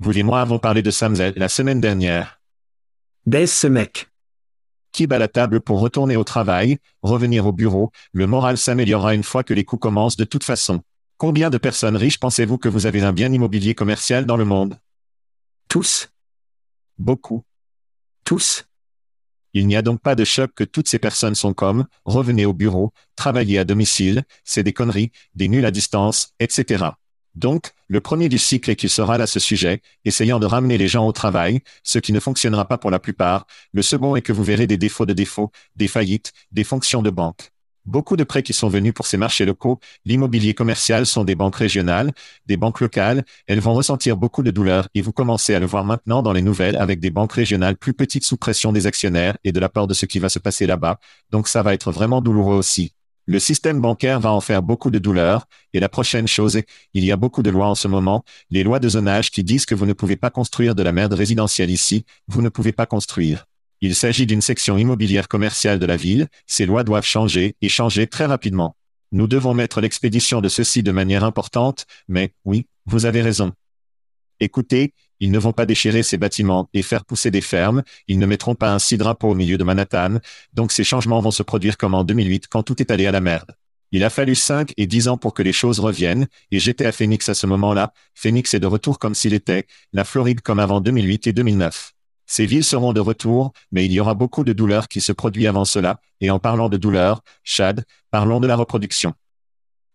[0.00, 2.42] Vous et moi avons parlé de Samzel la semaine dernière.
[3.24, 4.08] Baise ce mec.
[4.92, 9.22] Qui bat la table pour retourner au travail, revenir au bureau, le moral s'améliorera une
[9.22, 10.82] fois que les coûts commencent de toute façon.
[11.16, 14.80] Combien de personnes riches pensez-vous que vous avez un bien immobilier commercial dans le monde?
[15.68, 16.08] Tous.
[16.98, 17.44] Beaucoup.
[18.24, 18.64] Tous.
[19.52, 22.52] Il n'y a donc pas de choc que toutes ces personnes sont comme, revenez au
[22.52, 26.86] bureau, travaillez à domicile, c'est des conneries, des nuls à distance, etc.
[27.36, 30.88] Donc, le premier du cycle est qu'il sera à ce sujet, essayant de ramener les
[30.88, 33.46] gens au travail, ce qui ne fonctionnera pas pour la plupart.
[33.72, 37.10] Le second est que vous verrez des défauts de défauts, des faillites, des fonctions de
[37.10, 37.53] banque.
[37.86, 41.56] Beaucoup de prêts qui sont venus pour ces marchés locaux, l'immobilier commercial sont des banques
[41.56, 42.12] régionales,
[42.46, 45.84] des banques locales, elles vont ressentir beaucoup de douleur et vous commencez à le voir
[45.84, 49.52] maintenant dans les nouvelles avec des banques régionales plus petites sous pression des actionnaires et
[49.52, 50.98] de la peur de ce qui va se passer là-bas,
[51.30, 52.94] donc ça va être vraiment douloureux aussi.
[53.26, 57.04] Le système bancaire va en faire beaucoup de douleur, et la prochaine chose est, il
[57.04, 59.74] y a beaucoup de lois en ce moment, les lois de zonage qui disent que
[59.74, 63.46] vous ne pouvez pas construire de la merde résidentielle ici, vous ne pouvez pas construire.
[63.84, 68.06] Il s'agit d'une section immobilière commerciale de la ville, ces lois doivent changer, et changer
[68.06, 68.76] très rapidement.
[69.12, 73.52] Nous devons mettre l'expédition de ceci de manière importante, mais, oui, vous avez raison.
[74.40, 78.24] Écoutez, ils ne vont pas déchirer ces bâtiments et faire pousser des fermes, ils ne
[78.24, 80.16] mettront pas un six drapeau au milieu de Manhattan,
[80.54, 83.20] donc ces changements vont se produire comme en 2008 quand tout est allé à la
[83.20, 83.54] merde.
[83.92, 86.92] Il a fallu 5 et 10 ans pour que les choses reviennent, et j'étais à
[86.92, 87.92] Phoenix à ce moment-là.
[88.14, 91.93] Phoenix est de retour comme s'il était, la Floride comme avant 2008 et 2009.
[92.26, 95.46] Ces villes seront de retour, mais il y aura beaucoup de douleur qui se produit
[95.46, 99.12] avant cela, et en parlant de douleur, Chad, parlons de la reproduction.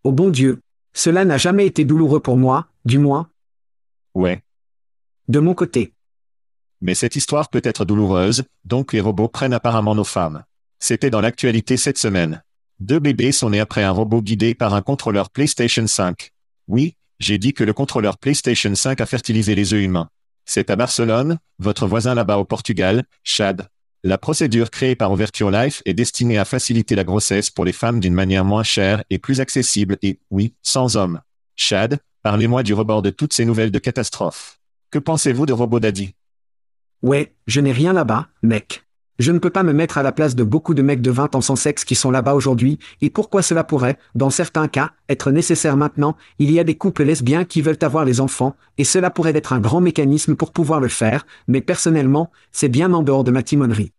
[0.03, 0.61] Oh bon Dieu.
[0.93, 3.30] Cela n'a jamais été douloureux pour moi, du moins,
[4.15, 4.43] Ouais.
[5.27, 5.93] de mon côté.
[6.82, 10.43] Mais cette histoire peut être douloureuse, donc les robots prennent apparemment nos femmes.
[10.80, 12.41] C'était dans l'actualité cette semaine.
[12.80, 16.32] Deux bébés sont nés après un robot guidé par un contrôleur PlayStation 5.
[16.67, 20.09] Oui, j'ai dit que le contrôleur PlayStation 5 a fertilisé les œufs humains.
[20.51, 23.69] C'est à Barcelone, votre voisin là-bas au Portugal, Chad.
[24.03, 27.99] La procédure créée par Overture Life est destinée à faciliter la grossesse pour les femmes
[27.99, 31.21] d'une manière moins chère et plus accessible et, oui, sans hommes.
[31.55, 34.59] Chad, parlez-moi du rebord de toutes ces nouvelles de catastrophe.
[34.89, 36.15] Que pensez-vous de Robot Daddy?
[37.03, 38.85] Ouais, je n'ai rien là-bas, mec.
[39.20, 41.36] Je ne peux pas me mettre à la place de beaucoup de mecs de 20
[41.36, 45.30] ans sans sexe qui sont là-bas aujourd'hui, et pourquoi cela pourrait, dans certains cas, être
[45.30, 49.09] nécessaire maintenant, il y a des couples lesbiens qui veulent avoir les enfants, et cela
[49.09, 53.26] pourrait être un grand mécanisme pour pouvoir le faire, mais personnellement, c'est bien en dehors
[53.26, 53.91] de ma timonerie.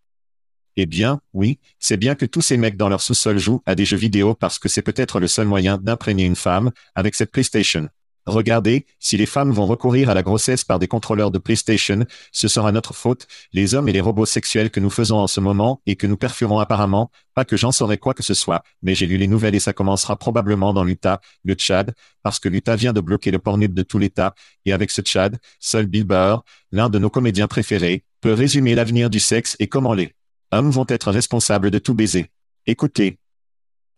[0.77, 3.85] Eh bien, oui, c'est bien que tous ces mecs dans leur sous-sol jouent à des
[3.85, 7.89] jeux vidéo parce que c'est peut-être le seul moyen d'imprégner une femme avec cette PlayStation.
[8.31, 12.47] Regardez, si les femmes vont recourir à la grossesse par des contrôleurs de PlayStation, ce
[12.47, 15.83] sera notre faute, les hommes et les robots sexuels que nous faisons en ce moment
[15.85, 19.07] et que nous perfurons apparemment, pas que j'en saurais quoi que ce soit, mais j'ai
[19.07, 22.93] lu les nouvelles et ça commencera probablement dans l'Utah, le Tchad, parce que l'Utah vient
[22.93, 26.89] de bloquer le pornib de tout l'État, et avec ce Tchad, seul Bill Burr, l'un
[26.89, 30.15] de nos comédiens préférés, peut résumer l'avenir du sexe et comment les
[30.53, 32.31] hommes vont être responsables de tout baiser.
[32.67, 33.19] Écoutez,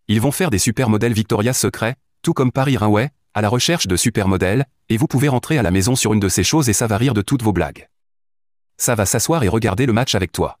[0.07, 3.95] Ils vont faire des supermodèles Victoria's Secret, tout comme Paris Runway, à la recherche de
[3.95, 6.87] supermodèles, et vous pouvez rentrer à la maison sur une de ces choses et ça
[6.87, 7.87] va rire de toutes vos blagues.
[8.77, 10.59] Ça va s'asseoir et regarder le match avec toi.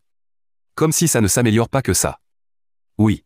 [0.75, 2.19] Comme si ça ne s'améliore pas que ça.
[2.97, 3.23] Oui.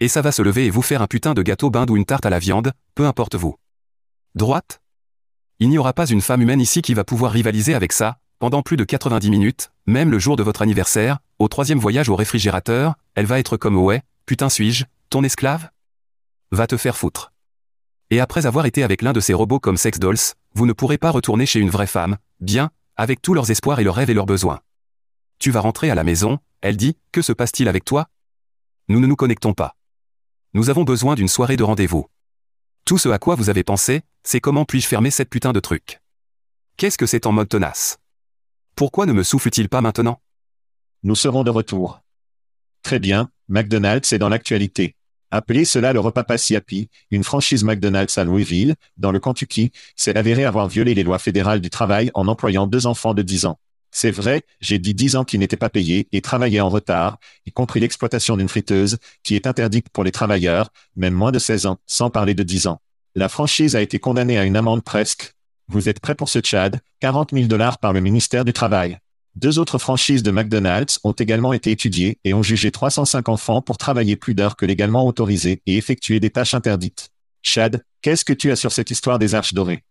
[0.00, 2.04] Et ça va se lever et vous faire un putain de gâteau binde ou une
[2.04, 3.56] tarte à la viande, peu importe vous.
[4.34, 4.80] Droite
[5.58, 8.62] Il n'y aura pas une femme humaine ici qui va pouvoir rivaliser avec ça, pendant
[8.62, 12.94] plus de 90 minutes, même le jour de votre anniversaire, au troisième voyage au réfrigérateur,
[13.14, 15.70] elle va être comme ouais, putain suis-je, ton esclave?
[16.50, 17.32] Va te faire foutre.
[18.10, 20.98] Et après avoir été avec l'un de ces robots comme Sex Dolls, vous ne pourrez
[20.98, 24.14] pas retourner chez une vraie femme, bien, avec tous leurs espoirs et leurs rêves et
[24.14, 24.60] leurs besoins.
[25.38, 28.08] Tu vas rentrer à la maison, elle dit, que se passe-t-il avec toi?
[28.88, 29.76] Nous ne nous connectons pas.
[30.54, 32.06] Nous avons besoin d'une soirée de rendez-vous.
[32.84, 36.00] Tout ce à quoi vous avez pensé, c'est comment puis-je fermer cette putain de truc?
[36.76, 37.98] Qu'est-ce que c'est en mode tenace?
[38.76, 40.22] Pourquoi ne me souffle-t-il pas maintenant?
[41.02, 42.00] Nous serons de retour.
[42.82, 44.94] Très bien, McDonald's est dans l'actualité.
[45.36, 50.16] Appelez cela le repas Passi Happy, une franchise McDonald's à Louisville, dans le Kentucky, s'est
[50.16, 53.58] avéré avoir violé les lois fédérales du travail en employant deux enfants de 10 ans.
[53.90, 57.52] C'est vrai, j'ai dit 10 ans qui n'étaient pas payés et travaillaient en retard, y
[57.52, 61.76] compris l'exploitation d'une friteuse, qui est interdite pour les travailleurs, même moins de 16 ans,
[61.86, 62.80] sans parler de 10 ans.
[63.14, 65.34] La franchise a été condamnée à une amende presque.
[65.68, 66.80] Vous êtes prêts pour ce Tchad?
[67.00, 69.00] 40 000 dollars par le ministère du Travail.
[69.36, 73.76] Deux autres franchises de McDonald's ont également été étudiées et ont jugé 305 enfants pour
[73.76, 77.10] travailler plus d'heures que légalement autorisées et effectuer des tâches interdites.
[77.42, 79.84] Chad, qu'est-ce que tu as sur cette histoire des arches dorées?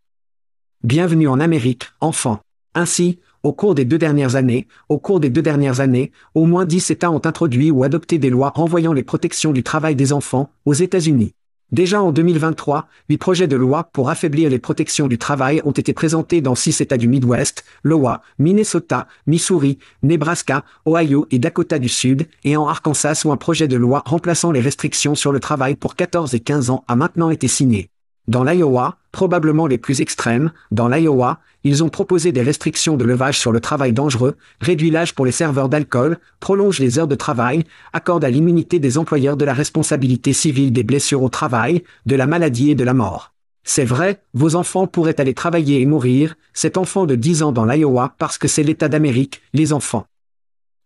[0.83, 2.39] Bienvenue en Amérique, enfant.
[2.73, 6.65] Ainsi, au cours des deux dernières années, au cours des deux dernières années, au moins
[6.65, 10.49] dix États ont introduit ou adopté des lois renvoyant les protections du travail des enfants
[10.65, 11.35] aux États-Unis.
[11.72, 15.93] Déjà en 2023, huit projets de loi pour affaiblir les protections du travail ont été
[15.93, 22.28] présentés dans six États du Midwest, l'Iowa, Minnesota, Missouri, Nebraska, Ohio et Dakota du Sud,
[22.43, 25.95] et en Arkansas où un projet de loi remplaçant les restrictions sur le travail pour
[25.95, 27.89] 14 et 15 ans a maintenant été signé.
[28.28, 33.39] Dans l'Iowa, probablement les plus extrêmes, dans l'Iowa, ils ont proposé des restrictions de levage
[33.39, 37.63] sur le travail dangereux, réduit l'âge pour les serveurs d'alcool, prolonge les heures de travail,
[37.93, 42.28] accorde à l'immunité des employeurs de la responsabilité civile des blessures au travail, de la
[42.28, 43.34] maladie et de la mort.
[43.63, 47.65] C'est vrai, vos enfants pourraient aller travailler et mourir, cet enfant de 10 ans dans
[47.65, 50.05] l'Iowa parce que c'est l'État d'Amérique, les enfants.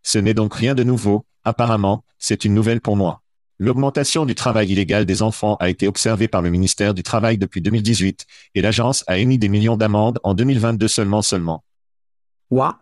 [0.03, 3.21] Ce n'est donc rien de nouveau, apparemment, c'est une nouvelle pour moi.
[3.61, 7.59] L'augmentation du travail illégal des enfants a été observée par le ministère du Travail depuis
[7.59, 11.65] 2018, et l'agence a émis des millions d'amendes en 2022 seulement seulement.
[12.49, 12.79] Quoi?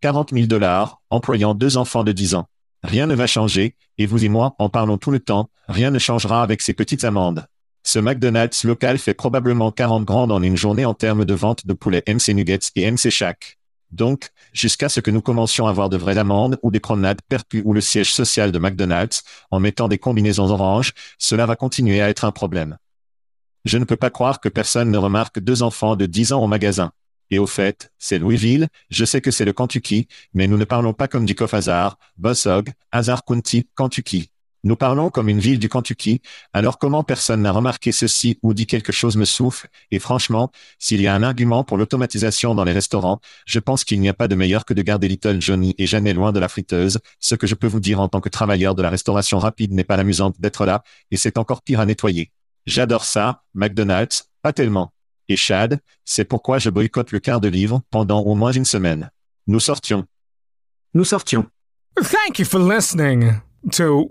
[0.00, 2.46] 40 000 dollars, employant deux enfants de 10 ans.
[2.82, 5.98] Rien ne va changer, et vous et moi en parlons tout le temps, rien ne
[5.98, 7.46] changera avec ces petites amendes.
[7.82, 11.74] Ce McDonald's local fait probablement 40 grandes en une journée en termes de vente de
[11.74, 13.59] poulet MC Nuggets et MC Shack.
[13.92, 17.62] Donc, jusqu'à ce que nous commencions à avoir de vraies amendes ou des promenades perpus
[17.64, 22.08] ou le siège social de McDonald's, en mettant des combinaisons oranges, cela va continuer à
[22.08, 22.78] être un problème.
[23.64, 26.46] Je ne peux pas croire que personne ne remarque deux enfants de 10 ans au
[26.46, 26.92] magasin.
[27.30, 30.92] Et au fait, c'est Louisville, je sais que c'est le Kentucky, mais nous ne parlons
[30.92, 34.30] pas comme du Hazard, Bossog, Hazard County, Kentucky.
[34.62, 36.20] Nous parlons comme une ville du Kentucky,
[36.52, 41.00] alors comment personne n'a remarqué ceci ou dit quelque chose me souffle, et franchement, s'il
[41.00, 44.28] y a un argument pour l'automatisation dans les restaurants, je pense qu'il n'y a pas
[44.28, 47.46] de meilleur que de garder Little Johnny et jamais loin de la friteuse, ce que
[47.46, 50.40] je peux vous dire en tant que travailleur de la restauration rapide n'est pas l'amusante
[50.40, 52.30] d'être là, et c'est encore pire à nettoyer.
[52.66, 54.92] J'adore ça, McDonald's, pas tellement.
[55.28, 59.10] Et Chad, c'est pourquoi je boycotte le quart de livre pendant au moins une semaine.
[59.46, 60.06] Nous sortions.
[60.92, 61.46] Nous sortions.
[61.96, 63.40] Thank you for listening
[63.72, 64.10] to